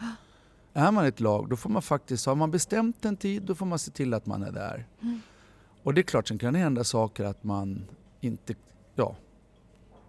[0.73, 3.65] Är man ett lag, då får man faktiskt, har man bestämt en tid, då får
[3.65, 4.87] man se till att man är där.
[5.01, 5.21] Mm.
[5.83, 7.85] Och det är klart, sen kan det hända saker att man
[8.21, 8.55] inte,
[8.95, 9.15] ja,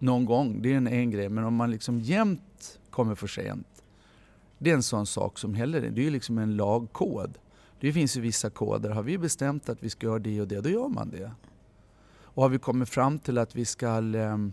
[0.00, 3.82] någon gång, det är en, en grej, men om man liksom jämt kommer för sent,
[4.58, 7.38] det är en sån sak som heller, det är ju liksom en lagkod.
[7.80, 10.60] Det finns ju vissa koder, har vi bestämt att vi ska göra det och det,
[10.60, 11.32] då gör man det.
[12.22, 14.52] Och har vi kommit fram till att vi ska ehm,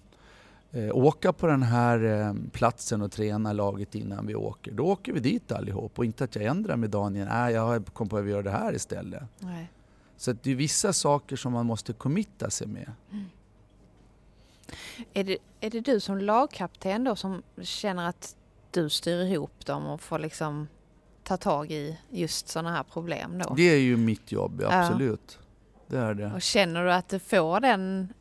[0.72, 5.14] eh, åka på den här eh, platsen och träna laget innan vi åker, då åker
[5.14, 6.00] vi dit allihop.
[6.00, 8.44] Och inte att jag ändrar mig dagen innan, nej jag kom på att vi gör
[8.44, 9.24] det här istället.
[9.40, 9.72] Nej.
[10.18, 12.92] Så det är vissa saker som man måste committa sig med.
[15.13, 18.36] Är, det, är det du som lagkapten då som känner att
[18.71, 20.67] du styr ihop dem och får liksom
[21.23, 23.53] ta tag i just sådana här problem då?
[23.58, 24.86] Det är ju mitt jobb, ja, Ja.
[24.88, 25.39] absolut.
[25.88, 26.34] Det är det.
[26.34, 28.13] Och känner du att du får den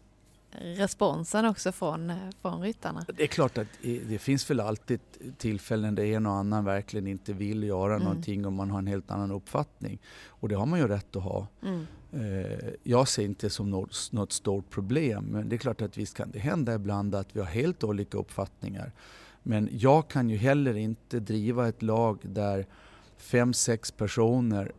[0.59, 3.05] responsen också från, från ryttarna?
[3.17, 5.01] Det är klart att det finns väl alltid
[5.39, 8.03] tillfällen där en och annan verkligen inte vill göra Mm.
[8.09, 9.99] någonting och man har en helt annan uppfattning.
[10.27, 11.47] Och det har man ju rätt att ha.
[11.63, 11.87] Mm.
[12.17, 16.17] Eh, Jag ser inte som något, något stort problem men det är klart att visst
[16.17, 18.93] kan det hända ibland att vi har helt olika uppfattningar.
[19.43, 22.67] Men jag kan ju heller inte driva ett lag där
[23.17, 24.73] fem, sex personer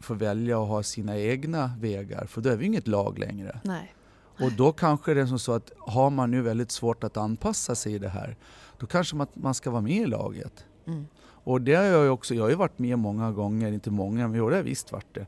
[0.00, 3.60] får välja att ha sina egna vägar för då är vi inget lag längre.
[3.64, 3.94] Nej.
[4.40, 7.74] Och då kanske det är som så att har man nu väldigt svårt att anpassa
[7.74, 8.36] sig i det här,
[8.78, 10.64] då kanske man, man ska vara med i laget.
[10.86, 11.06] Mm.
[11.44, 14.28] Och det har jag ju också, jag har ju varit med många gånger, inte många,
[14.28, 15.26] men jo, det har visst varit det.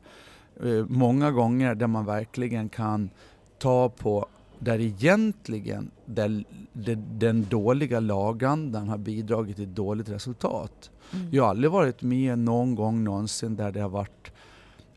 [0.63, 3.09] Eh, många gånger där man verkligen kan
[3.57, 4.25] ta på,
[4.59, 10.91] där egentligen där, där den dåliga lagandan har bidragit till dåligt resultat.
[11.13, 11.27] Mm.
[11.31, 14.31] Jag har aldrig varit med någon gång någonsin där det har varit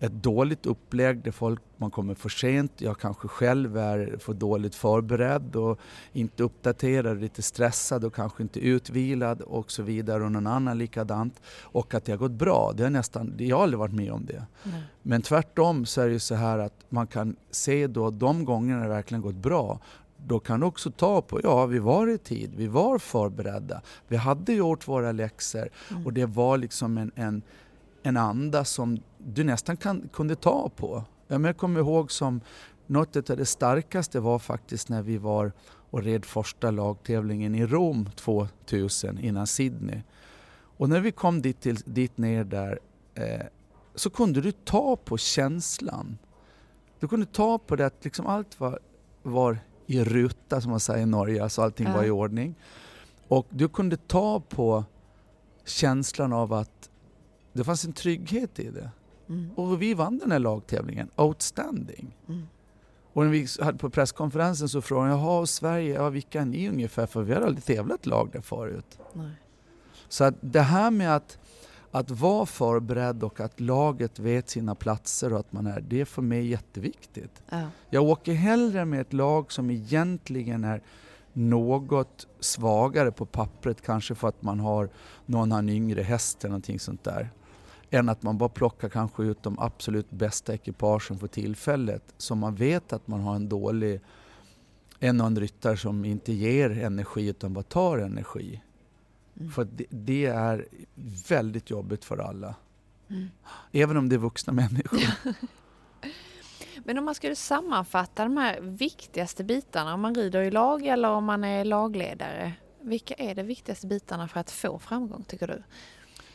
[0.00, 4.74] ett dåligt upplägg där folk, man kommer för sent, jag kanske själv är för dåligt
[4.74, 5.78] förberedd och
[6.12, 11.40] inte uppdaterad, lite stressad och kanske inte utvilad och så vidare och någon annan likadant.
[11.62, 14.26] Och att det har gått bra, det har nästan, jag har aldrig varit med om
[14.26, 14.46] det.
[14.62, 14.82] Nej.
[15.02, 18.82] Men tvärtom så är det ju så här att man kan se då de gångerna
[18.82, 19.80] det verkligen gått bra
[20.26, 24.16] då kan du också ta på, ja vi var i tid, vi var förberedda, vi
[24.16, 26.06] hade gjort våra läxor Mm.
[26.06, 27.42] och det var liksom en, en,
[28.02, 31.04] en anda som du nästan kan, kunde ta på.
[31.28, 32.40] Jag kommer ihåg som
[32.86, 35.52] något av det starkaste var faktiskt när vi var
[35.90, 40.00] och red första lagtävlingen i Rom 2000 innan Sydney.
[40.78, 42.78] Och när vi kom dit, till, dit ner där
[43.14, 43.46] eh,
[43.94, 46.18] så kunde du ta på känslan.
[47.00, 48.78] Du kunde ta på det att liksom allt var,
[49.22, 51.96] var i ruta som man säger i Norge, alltså allting Ja.
[51.96, 52.54] var i ordning.
[53.28, 54.84] Och du kunde ta på
[55.64, 56.87] känslan av att
[57.58, 58.90] det fanns en trygghet i det.
[59.28, 59.50] Mm.
[59.54, 62.16] Och vi vann den här lagtävlingen, outstanding.
[62.28, 62.46] Mm.
[63.12, 66.68] Och när vi hade på presskonferensen så frågade jag, jaha, Sverige, ja, vilka är ni
[66.68, 67.06] ungefär?
[67.06, 68.98] För vi har aldrig tävlat lag där förut.
[69.12, 69.30] Nej.
[70.08, 71.38] Så att det här med att,
[71.90, 76.04] att vara förberedd och att laget vet sina platser och att man är, det är
[76.04, 77.42] för mig jätteviktigt.
[77.48, 77.62] Ja.
[77.90, 80.82] Jag åker hellre med ett lag som egentligen är
[81.32, 84.88] något svagare på pappret, kanske för att man har
[85.26, 87.30] någon har en yngre häst eller någonting sånt där.
[87.90, 92.02] Än att man bara plockar kanske ut de absolut bästa ekipagen för tillfället.
[92.18, 94.00] Så man vet att man har en dålig,
[94.98, 98.62] en och en ryttare som inte ger energi utan bara tar energi.
[99.40, 99.50] Mm.
[99.50, 100.66] För det, det är
[101.28, 102.54] väldigt jobbigt för alla.
[103.08, 103.28] Mm.
[103.72, 105.00] Även om det är vuxna människor.
[106.84, 111.10] Men om man skulle sammanfatta de här viktigaste bitarna, om man rider i lag eller
[111.10, 112.52] om man är lagledare.
[112.80, 115.62] Vilka är de viktigaste bitarna för att få framgång tycker du?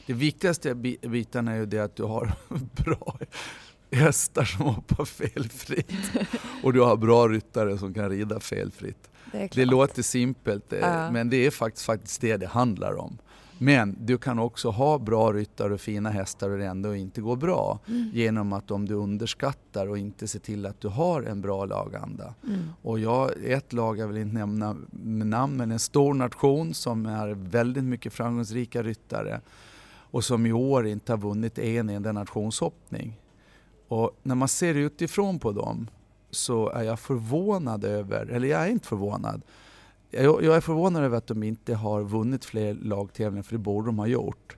[0.06, 2.34] Det viktigaste bi- bitarna är ju det att du har
[2.84, 3.18] bra
[3.92, 5.92] hästar som hoppar felfritt.
[6.64, 9.10] Och du har bra ryttare som kan rida felfritt.
[9.32, 11.12] Det Det låter simpelt eh, Ja.
[11.12, 13.18] men det är faktiskt, faktiskt det det handlar om.
[13.58, 17.36] Men du kan också ha bra ryttare och fina hästar och det ändå inte går
[17.36, 17.80] bra.
[17.88, 18.10] Mm.
[18.14, 22.34] Genom att om du underskattar och inte ser till att du har en bra laganda.
[22.48, 22.60] Mm.
[22.82, 27.06] Och jag, ett lag, jag vill inte nämna med namn, men en stor nation som
[27.06, 29.42] är väldigt mycket framgångsrika ryttare
[30.14, 33.20] och som i år inte har vunnit en enda nationshoppning.
[33.88, 35.88] Och när man ser utifrån på dem
[36.32, 39.42] så är jag förvånad över, eller jag är inte förvånad,
[40.12, 43.88] jag, jag är förvånad över att de inte har vunnit fler lagtävlingar, för det borde
[43.88, 44.58] de ha gjort.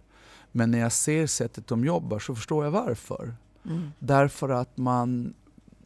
[0.51, 3.34] Men när jag ser sättet de jobbar så förstår jag varför.
[3.66, 3.91] Mm.
[3.99, 5.34] Därför att man,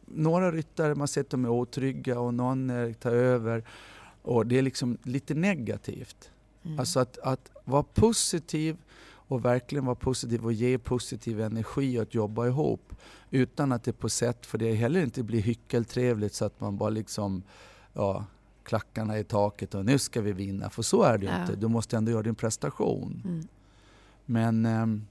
[0.06, 3.64] några ryttare, man ser att de är otrygga och någon tar över.
[4.22, 6.30] Och det är liksom lite negativt.
[6.62, 6.78] Mm.
[6.78, 8.76] Alltså att, att vara positiv
[9.30, 12.92] och verkligen vara positiv och ge positiv energi att jobba ihop.
[13.30, 16.90] Utan att det på sätt, för det heller inte blir hyckeltrevligt så att man bara
[16.90, 17.42] liksom,
[17.92, 18.24] ja,
[18.62, 20.70] klackarna i taket och nu ska vi vinna.
[20.70, 21.40] För så är det ju Ja.
[21.40, 21.56] inte.
[21.56, 23.22] Du måste ändå göra din prestation.
[23.24, 23.48] Mm.
[24.26, 25.06] Men ehm,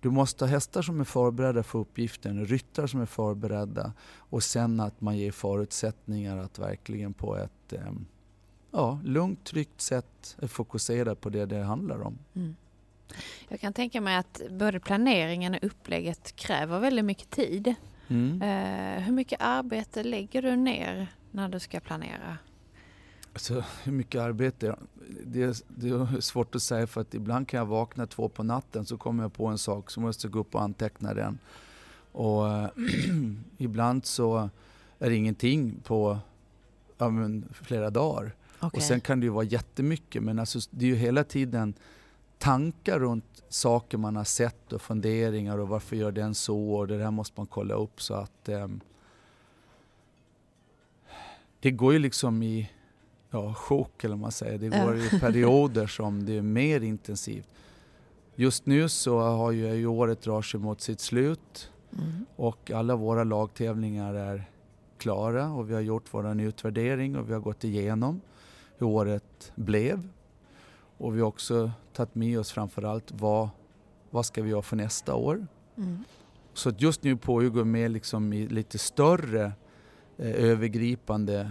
[0.00, 4.80] du måste ha hästar som är förberedda för uppgiften, ryttare som är förberedda och sen
[4.80, 8.06] att man ger förutsättningar att verkligen på ett ehm,
[8.70, 12.18] ja, lugnt, tryggt sätt fokusera på det det handlar om.
[12.34, 12.54] Mm.
[13.48, 17.74] Jag kan tänka mig att både planeringen och upplägget kräver väldigt mycket tid.
[18.08, 18.42] Mm.
[18.42, 22.38] Eh, hur mycket arbete lägger du ner när du ska planera?
[23.32, 24.76] Alltså, hur mycket arbete?
[25.24, 28.42] Det är, det är svårt att säga för att ibland kan jag vakna två på
[28.42, 31.38] natten så kommer jag på en sak så måste jag gå upp och anteckna den.
[32.12, 32.44] Och
[33.58, 34.50] ibland så
[34.98, 36.18] är det ingenting på
[36.98, 38.34] ja, men, flera dagar.
[38.60, 38.78] Okej.
[38.78, 41.74] Och sen kan det ju vara jättemycket men alltså, det är ju hela tiden
[42.38, 46.98] tankar runt saker man har sett och funderingar och varför gör den så och det
[46.98, 48.80] där måste man kolla upp så att ehm,
[51.60, 52.70] det går ju liksom i
[53.30, 54.58] ja, chock eller vad man säger.
[54.58, 57.48] Det går i perioder som det är mer intensivt.
[58.34, 62.26] Just nu så har ju året drar sig mot sitt slut Mm.
[62.36, 64.50] och alla våra lagtävlingar är
[64.98, 68.20] klara och vi har gjort vår utvärdering och vi har gått igenom
[68.78, 70.08] hur året blev.
[70.98, 73.48] Och vi har också tagit med oss framförallt vad,
[74.10, 75.46] vad ska vi göra för nästa år.
[75.76, 76.04] Mm.
[76.54, 79.52] Så att just nu pågår med liksom i lite större
[80.16, 81.50] eh, övergripande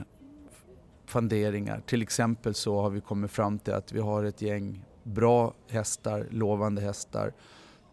[1.05, 1.81] funderingar.
[1.85, 6.27] Till exempel så har vi kommit fram till att vi har ett gäng bra hästar,
[6.31, 7.33] lovande hästar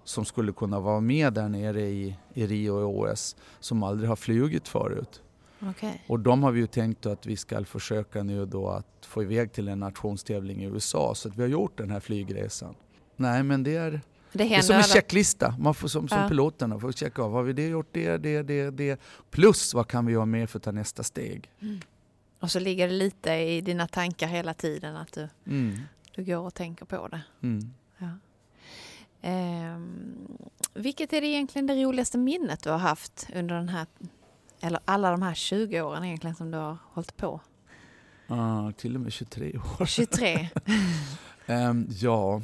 [0.05, 4.17] som skulle kunna vara med där nere i, i Rio och OS som aldrig har
[4.17, 5.23] flugit förut.
[5.71, 6.05] Okej.
[6.07, 9.53] Och de har vi ju tänkt att vi ska försöka nu då att få iväg
[9.53, 12.75] till en nationstävling i USA så att vi har gjort den här flygresan.
[13.17, 14.01] Nej men det är Det
[14.33, 15.55] det är som en checklista.
[15.59, 16.29] Man får, som, som Ja.
[16.29, 17.33] piloterna får checka av.
[17.33, 19.01] Har vi det gjort det, det, det, det.
[19.31, 21.51] Plus vad kan vi göra mer för att ta nästa steg?
[22.41, 25.79] Och så ligger det lite i dina tankar hela tiden att du, Mm.
[26.15, 27.21] du går och tänker på det.
[27.43, 27.75] Mm.
[27.99, 28.09] Ja.
[29.23, 30.39] Ehm,
[30.75, 33.87] vilket är det egentligen det roligaste minnet du har haft under den här,
[34.65, 37.41] eller alla de här 20 åren egentligen som du har hållit på?
[38.29, 39.87] Ah, till och med 23 år.
[39.87, 40.49] 23?
[41.47, 42.43] Ehm, ja,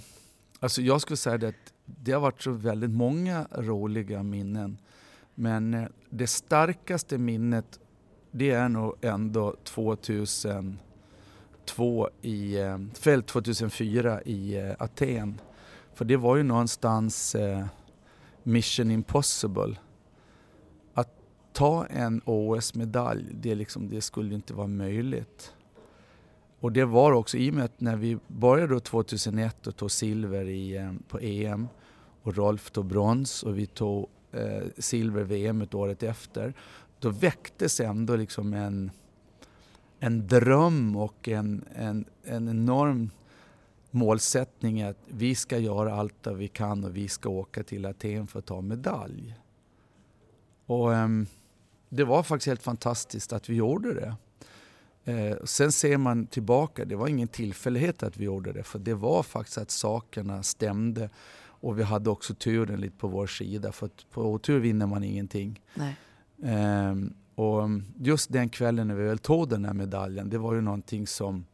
[0.61, 4.79] alltså jag skulle säga det att det har varit så väldigt många roliga minnen.
[5.35, 7.81] Men eh, det starkaste minnet
[8.31, 10.79] det är nog ändå 2002
[12.23, 15.41] i, eh, fält 2004 i eh, Aten.
[15.95, 17.67] För det var ju någonstans eh,
[18.43, 19.77] mission impossible.
[21.51, 25.55] Att ta en OS-medalj, det, liksom, det skulle inte vara möjligt.
[26.61, 29.91] Och det var också i och med att när vi började då 2001 och tog
[29.91, 31.69] silver i, eh, på EM
[32.23, 36.55] och Rolf tog brons och vi tog eh, silver VM ett året efter.
[36.99, 38.91] då väcktes ändå liksom en,
[39.99, 43.11] en dröm och en, en, en enorm
[43.91, 48.27] målsättning att vi ska göra allt vad vi kan och vi ska åka till Aten
[48.27, 49.35] för att ta medalj.
[50.67, 51.27] Och um,
[51.91, 54.17] det var faktiskt helt fantastiskt att vi gjorde det.
[55.05, 58.95] Eh, sen ser man tillbaka, det var ingen tillfällighet att vi gjorde det för det
[58.95, 61.11] var faktiskt att sakerna stämde
[61.43, 65.61] och vi hade också turen lite på vår sida för på otur vinner man ingenting.
[66.43, 66.95] Eh,
[67.35, 67.69] och
[67.99, 71.45] just den kvällen när vi väl tog den här medaljen, det var ju någonting som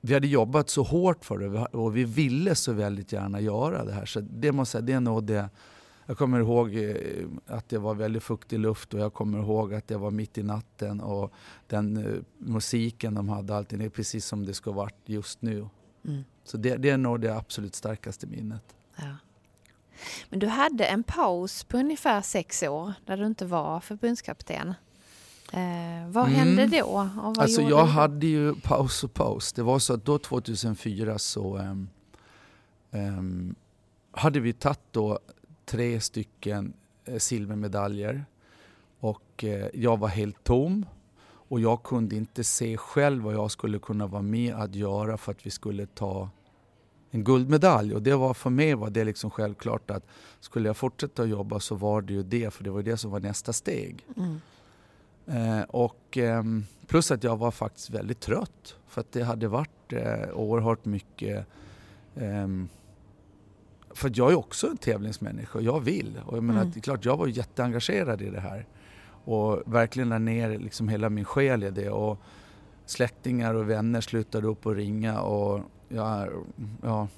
[0.00, 3.92] vi hade jobbat så hårt för det och vi ville så väldigt gärna göra det
[3.92, 4.06] här.
[4.06, 5.50] Så det måste säga, det är nog det
[6.06, 9.88] jag kommer ihåg eh, att det var väldigt fuktig luft och jag kommer ihåg att
[9.88, 11.32] det var mitt i natten och
[11.66, 15.68] den uh, musiken de hade, allting, är precis som det ska varit just nu.
[16.04, 16.24] Mm.
[16.44, 18.76] Så det, det, är nog det absolut starkaste minnet.
[18.96, 19.16] Ja.
[20.28, 24.74] Men du hade en paus på ungefär sex år där du inte var förbundskapten.
[25.52, 26.34] Eh, vad mm.
[26.34, 27.08] hände då?
[27.38, 27.90] alltså jag du?
[27.90, 29.52] hade ju paus och paus.
[29.52, 31.88] Det var så att då 2004 så um,
[32.90, 33.54] um,
[34.12, 35.18] hade vi tagit då
[35.72, 36.72] tre stycken
[37.04, 38.24] eh, silvermedaljer
[39.00, 40.86] och eh, jag var helt tom
[41.24, 45.32] och jag kunde inte se själv vad jag skulle kunna vara med att göra för
[45.32, 46.30] att vi skulle ta
[47.10, 47.94] en guldmedalj.
[47.94, 50.06] Och det var för mig var det liksom självklart att
[50.40, 53.20] skulle jag fortsätta jobba så var det ju det, för det var det som var
[53.20, 54.06] nästa steg.
[54.16, 54.40] Mm.
[55.26, 56.42] Eh, och eh,
[56.86, 61.46] plus att jag var faktiskt väldigt trött för att det hade varit eh, oerhört mycket
[62.16, 62.68] ehm,
[63.94, 66.20] för jag är också en tävlingsmänniska och jag vill.
[66.26, 66.72] Och jag menar, mm.
[66.72, 68.66] det är klart, jag var jätteengagerad i det här.
[69.24, 71.90] Och verkligen la ner liksom hela min själ i det.
[71.90, 72.18] Och
[72.86, 76.28] släktingar och vänner slutade upp och ringa och jag,
[76.82, 77.08] ja,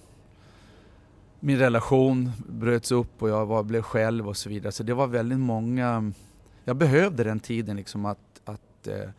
[1.41, 4.73] min relation bröts upp och jag var, blev själv och så vidare.
[4.73, 6.13] Så det var väldigt många...
[6.65, 8.41] Jag behövde den tiden liksom att...
[8.45, 9.11] att eh,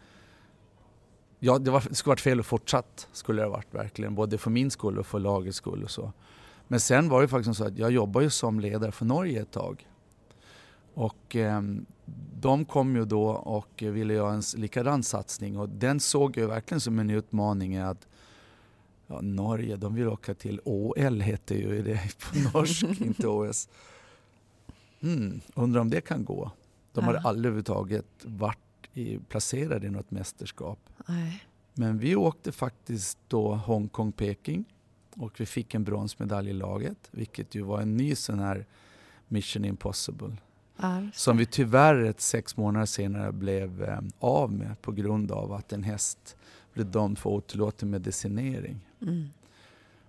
[1.39, 4.15] ja, det, var, det skulle varit fel att fortsatt, skulle det ha varit verkligen.
[4.15, 6.11] Både för min skull och för lagets skull och så.
[6.67, 9.51] Men sen var det faktiskt så att jag jobbade ju som ledare för Norge ett
[9.51, 9.87] tag.
[10.93, 11.61] Och eh,
[12.39, 16.81] de kom ju då och ville göra en likadan satsning och den såg jag verkligen
[16.81, 18.07] som en utmaning att
[19.07, 23.69] ja, Norge, de vill åka till OL heter ju det på norsk, inte OS.
[25.01, 26.51] Mm, undrar om det kan gå.
[26.93, 27.05] De ja.
[27.05, 28.59] hade aldrig överhuvudtaget varit
[28.93, 30.79] i, placerade i något mästerskap.
[31.07, 31.43] Nej.
[31.73, 34.65] Men vi åkte faktiskt då Hongkong, Peking
[35.15, 38.65] och vi fick en bronsmedalj i laget, vilket ju var en ny sån här
[39.27, 40.37] Mission Impossible.
[40.77, 41.19] Alltså.
[41.19, 45.73] Som vi tyvärr ett sex månader senare blev eh, av med på grund av att
[45.73, 46.35] en häst
[46.73, 48.79] blev dömd för otillåten medicinering.
[49.01, 49.29] Mm.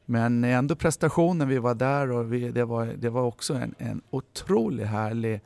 [0.05, 4.03] Men ändå prestationen, vi var där och vi, det, var, det var också en, en
[4.11, 5.41] otroligt härlig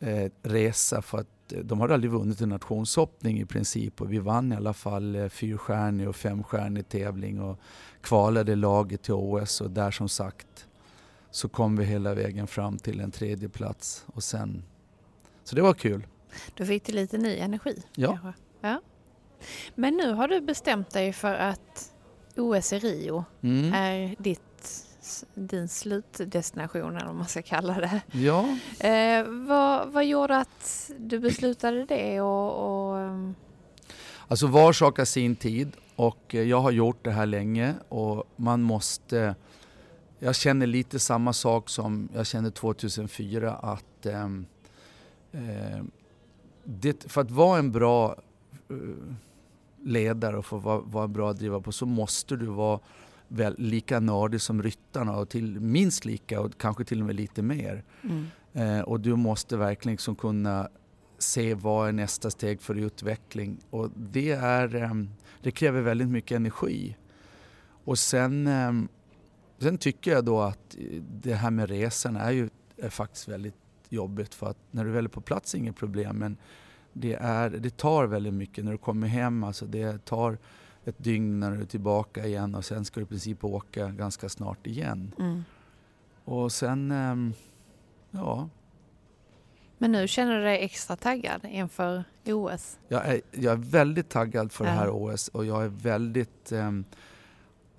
[0.00, 4.52] eh, resa för att de har aldrig vunnit en nationshoppning i princip och vi vann
[4.52, 7.58] i alla fall eh, fyrstjärnig och femstjärnig tävling och
[8.00, 10.66] kvalade laget till OS och där som sagt
[11.30, 14.62] så kom vi hela vägen fram till en tredje plats och sen
[15.44, 16.06] så det var kul.
[16.54, 17.82] Då fick du lite ny energi.
[17.94, 18.18] Ja.
[18.60, 18.80] ja.
[19.74, 21.92] Men nu har du bestämt dig för att
[22.36, 23.72] OS i Rio mm.
[23.72, 24.47] är ditt
[25.34, 28.02] din slutdestination eller vad man ska kalla det.
[28.12, 28.58] Ja.
[28.88, 32.20] Eh, vad, vad gjorde att du beslutade det?
[32.20, 33.00] Och, och...
[33.00, 33.34] Ehm?
[34.28, 38.24] Alltså var sak har sin tid och eh, jag har gjort det här länge och
[38.36, 39.34] man måste
[40.18, 44.28] jag känner lite samma sak som jag kände 2004 att eh,
[46.64, 48.16] det, för att vara en bra
[48.70, 48.76] eh,
[49.84, 52.80] ledare och för att vara, vara bra att driva på så måste du vara
[53.28, 57.42] väl, lika nördig som ryttarna och till, minst lika och kanske till och med lite
[57.42, 57.84] mer.
[58.02, 58.26] Mm.
[58.52, 60.68] Eh, och du måste verkligen liksom kunna
[61.18, 64.92] se vad är nästa steg för utveckling och det, är, eh,
[65.42, 66.96] det kräver väldigt mycket energi.
[67.84, 68.72] Och sen, eh,
[69.58, 70.76] sen tycker jag då att
[71.22, 73.54] det här med resan är ju är faktiskt väldigt
[73.88, 76.36] jobbigt för att när du väl är på plats är inget problem men
[76.92, 79.44] det, är, det tar väldigt mycket när du kommer hem.
[79.44, 80.38] Alltså det tar
[80.88, 84.28] ett dygn när du är tillbaka igen och sen ska du i princip åka ganska
[84.28, 85.14] snart igen.
[85.18, 85.44] Mm.
[86.24, 87.34] Och sen, ähm,
[88.10, 88.48] ja.
[89.78, 92.78] Men nu känner du dig extra taggad inför OS?
[92.88, 94.70] Jag är, jag är väldigt taggad för ja.
[94.70, 96.84] det här OS och jag är väldigt ähm,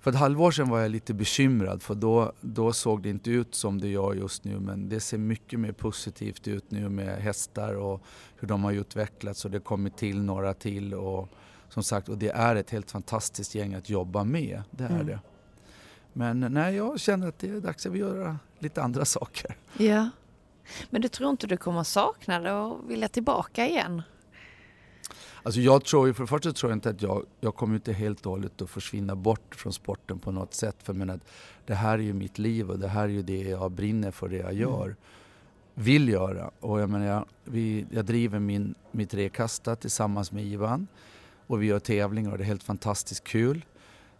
[0.00, 3.54] för ett halvår sedan var jag lite bekymrad för då, då såg det inte ut
[3.54, 7.74] som det gör just nu men det ser mycket mer positivt ut nu med hästar
[7.74, 8.02] och
[8.36, 11.28] hur de har utvecklats och det kommer till några till och
[11.70, 14.62] som sagt, och det är ett helt fantastiskt gäng att jobba med.
[14.70, 15.06] Det är mm.
[15.06, 15.20] det.
[16.12, 19.56] Men nej, jag känner att det är dags att vi gör lite andra saker.
[19.78, 20.10] Ja.
[20.90, 24.02] Men du tror inte du kommer sakna det och vilja tillbaka igen?
[25.42, 27.92] Alltså jag tror ju, för det första tror jag inte att jag, jag kommer inte
[27.92, 30.76] helt och hållet att försvinna bort från sporten på något sätt.
[30.82, 31.20] För jag menar,
[31.66, 34.28] det här är ju mitt liv och det här är ju det jag brinner för,
[34.28, 34.84] det jag gör.
[34.84, 34.96] Mm.
[35.74, 36.50] Vill göra.
[36.60, 40.86] Och jag menar, jag, vi, jag driver min, mitt rekasta tillsammans med Ivan.
[41.50, 43.64] Och vi gör tävlingar och det är helt fantastiskt kul.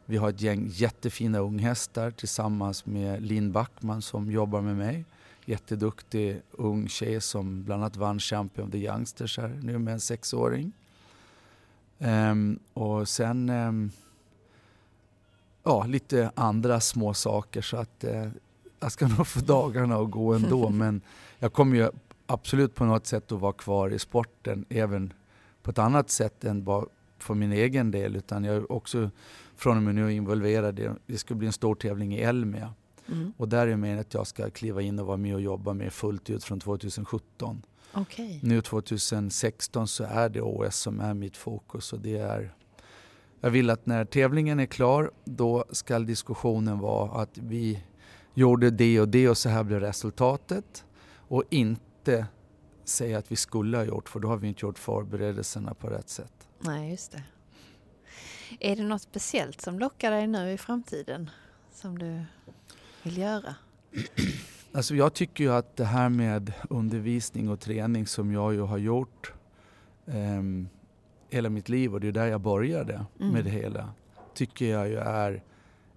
[0.07, 5.05] Vi har ett gäng jättefina unghästar tillsammans med Linn Backman som jobbar med mig.
[5.45, 10.01] Jätteduktig ung tjej som bland annat vann Champion of the Youngsters här nu med en
[10.01, 10.73] sexåring.
[11.99, 13.91] Um, och sen um,
[15.63, 18.29] ja, lite andra små saker så att uh,
[18.81, 21.01] jag ska nog få dagarna att gå ändå men
[21.39, 21.91] jag kommer ju
[22.27, 25.13] absolut på något sätt att vara kvar i sporten även
[25.63, 26.85] på ett annat sätt än bara
[27.23, 29.11] för min egen del utan jag är också
[29.57, 32.75] från och med nu involverad i, det ska bli en stor tävling i Elmia.
[33.09, 33.33] Mm.
[33.37, 35.93] Och där är meningen att jag ska kliva in och vara med och jobba med
[35.93, 37.63] fullt ut från 2017.
[37.95, 38.41] Okay.
[38.43, 42.55] Nu 2016 så är det OS som är mitt fokus och det är
[43.41, 47.83] jag vill att när tävlingen är klar då ska diskussionen vara att vi
[48.35, 52.27] gjorde det och det och så här blev resultatet och inte
[52.85, 56.09] säga att vi skulle ha gjort för då har vi inte gjort förberedelserna på rätt
[56.09, 56.40] sätt.
[56.61, 57.23] Nej, just det.
[58.61, 61.31] Är det något speciellt som lockar dig nu i framtiden
[61.73, 62.23] som du
[63.03, 63.55] vill göra?
[64.73, 68.79] Alltså jag tycker ju att det här med undervisning och träning som jag ju har
[68.79, 69.33] gjort
[70.07, 70.43] eh,
[71.29, 73.33] hela mitt liv och det är där jag började mm.
[73.33, 73.91] med det hela.
[74.35, 75.43] Tycker jag ju är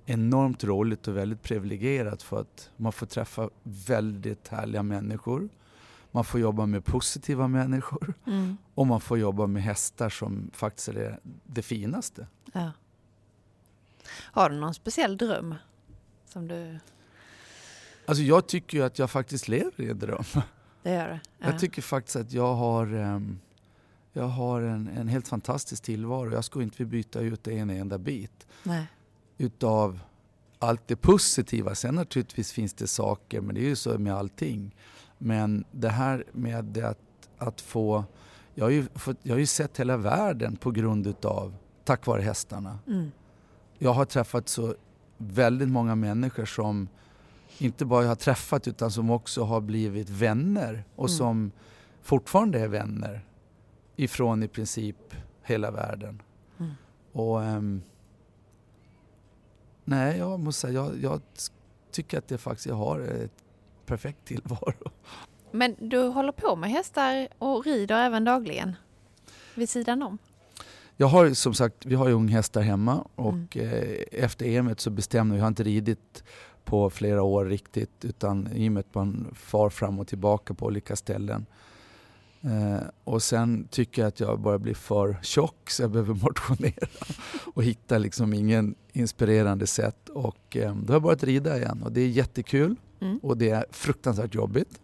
[0.06, 5.50] enormt roligt och väldigt privilegierat för att man får träffa väldigt härliga människor.
[6.16, 8.58] Man får jobba med positiva människor mm.
[8.76, 12.28] och man får jobba med hästar som faktiskt är det, det finaste.
[12.54, 12.72] Ja.
[14.12, 15.56] Har du någon speciell dröm
[16.26, 16.80] som du
[18.06, 20.24] Alltså jag tycker ju att jag faktiskt lever i en dröm.
[20.84, 21.14] Det gör du?
[21.14, 21.20] Ja.
[21.52, 23.40] Jag tycker faktiskt att jag har, um,
[24.14, 26.34] jag har en, en helt fantastisk tillvaro.
[26.34, 28.48] Jag skulle inte vilja byta ut en enda bit.
[28.64, 28.86] Nej.
[29.38, 30.00] Utav
[30.60, 31.76] allt det positiva.
[31.76, 34.76] Sen naturligtvis finns det saker, men det är ju så med allting.
[35.26, 36.98] Men det här med att,
[37.38, 38.04] att få...
[38.56, 42.22] Jag har, ju fått, jag har ju sett hela världen på grund utav, tack vare
[42.22, 42.80] hästarna.
[42.88, 43.12] Mm.
[43.78, 44.76] Jag har träffat så
[45.18, 46.88] väldigt många människor som
[47.58, 51.18] inte bara jag har träffat utan som också har blivit vänner och mm.
[51.18, 51.52] som
[52.02, 53.26] fortfarande är vänner
[53.96, 55.14] ifrån i princip
[55.44, 56.22] hela världen.
[56.60, 56.72] Mm.
[57.12, 57.82] Och um,
[59.86, 61.22] Nej, jag måste säga jag, jag
[61.92, 63.43] tycker att det faktiskt jag har ett
[63.86, 64.92] perfekt tillvaro.
[65.52, 68.76] Men du håller på med hästar och rider även dagligen
[69.56, 70.18] vid sidan om?
[70.98, 74.04] Jag har som sagt, vi har ju unghästar hemma och mm.
[74.12, 76.24] efter EM så bestämde vi, jag har inte ridit
[76.66, 80.66] på flera år riktigt utan i och med att man far fram och tillbaka på
[80.66, 81.46] olika ställen.
[82.42, 86.88] Eh, och sen tycker jag att jag börjar bli för tjock så jag behöver motionera
[87.54, 90.10] och hitta liksom ingen inspirerande sätt.
[90.10, 93.20] Och eh, då har jag börjat rida igen och det är jättekul mm.
[93.24, 94.80] och det är fruktansvärt jobbigt.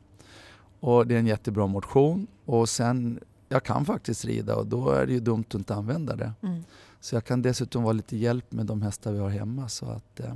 [0.80, 5.06] Och det är en jättebra motion och sen, jag kan faktiskt rida och då är
[5.06, 6.34] det ju dumt att inte använda det.
[6.42, 6.64] Mm.
[7.00, 9.70] Så jag kan dessutom vara lite hjälp med de hästar vi har hemma.
[9.70, 10.34] Så att, eh,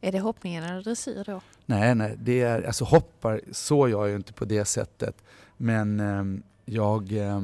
[0.00, 1.40] är det hoppningen eller dressyr då?
[1.66, 5.16] Nej, nej, det är, alltså hoppar så jag inte på det sättet.
[5.56, 7.40] Men eh, jag eh,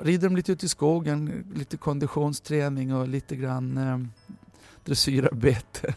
[0.00, 4.10] rider dem lite ut i skogen, lite konditionsträning och lite grann
[4.84, 5.94] dressyrarbete.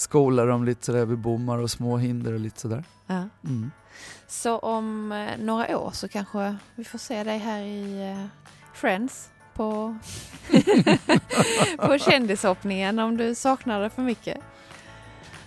[0.00, 2.84] Skolar dem lite sådär vid bommar och små hinder och lite sådär.
[3.06, 3.28] Ja.
[3.44, 3.70] Mm.
[4.26, 8.26] Så om eh, några år så kanske vi får se dig här i eh,
[8.74, 9.98] Friends på,
[11.78, 14.38] på kändishoppningen om du saknar det för mycket?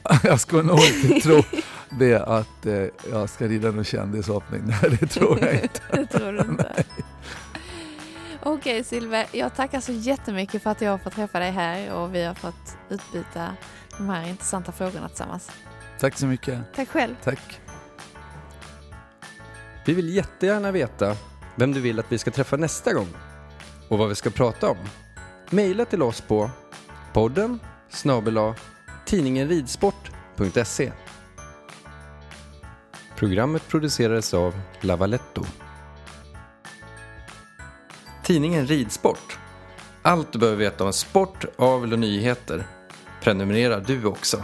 [0.23, 1.41] Jag skulle nog inte tro
[1.89, 4.61] det att eh, jag ska rida någon kändishoppning.
[4.65, 5.81] Nej, det tror jag inte.
[5.91, 6.83] det tror du inte?
[8.43, 12.15] Okej Silver, jag tackar så jättemycket för att jag har fått träffa dig här och
[12.15, 13.55] vi har fått utbyta
[13.97, 15.51] de här intressanta frågorna tillsammans.
[15.99, 16.59] Tack så mycket.
[16.75, 17.15] Tack själv.
[17.23, 17.61] Tack.
[19.85, 21.15] Vi vill jättegärna veta
[21.55, 23.07] vem du vill att vi ska träffa nästa gång
[23.89, 24.77] och vad vi ska prata om.
[25.49, 26.49] Maila till oss på
[27.13, 28.55] podden snabela
[29.05, 30.91] tidningenridsport.se
[33.15, 35.43] Programmet producerades av Lavaletto.
[38.23, 39.39] Tidningen Ridsport.
[40.01, 42.67] Allt du behöver veta om sport, avel och nyheter
[43.23, 44.43] prenumererar du också.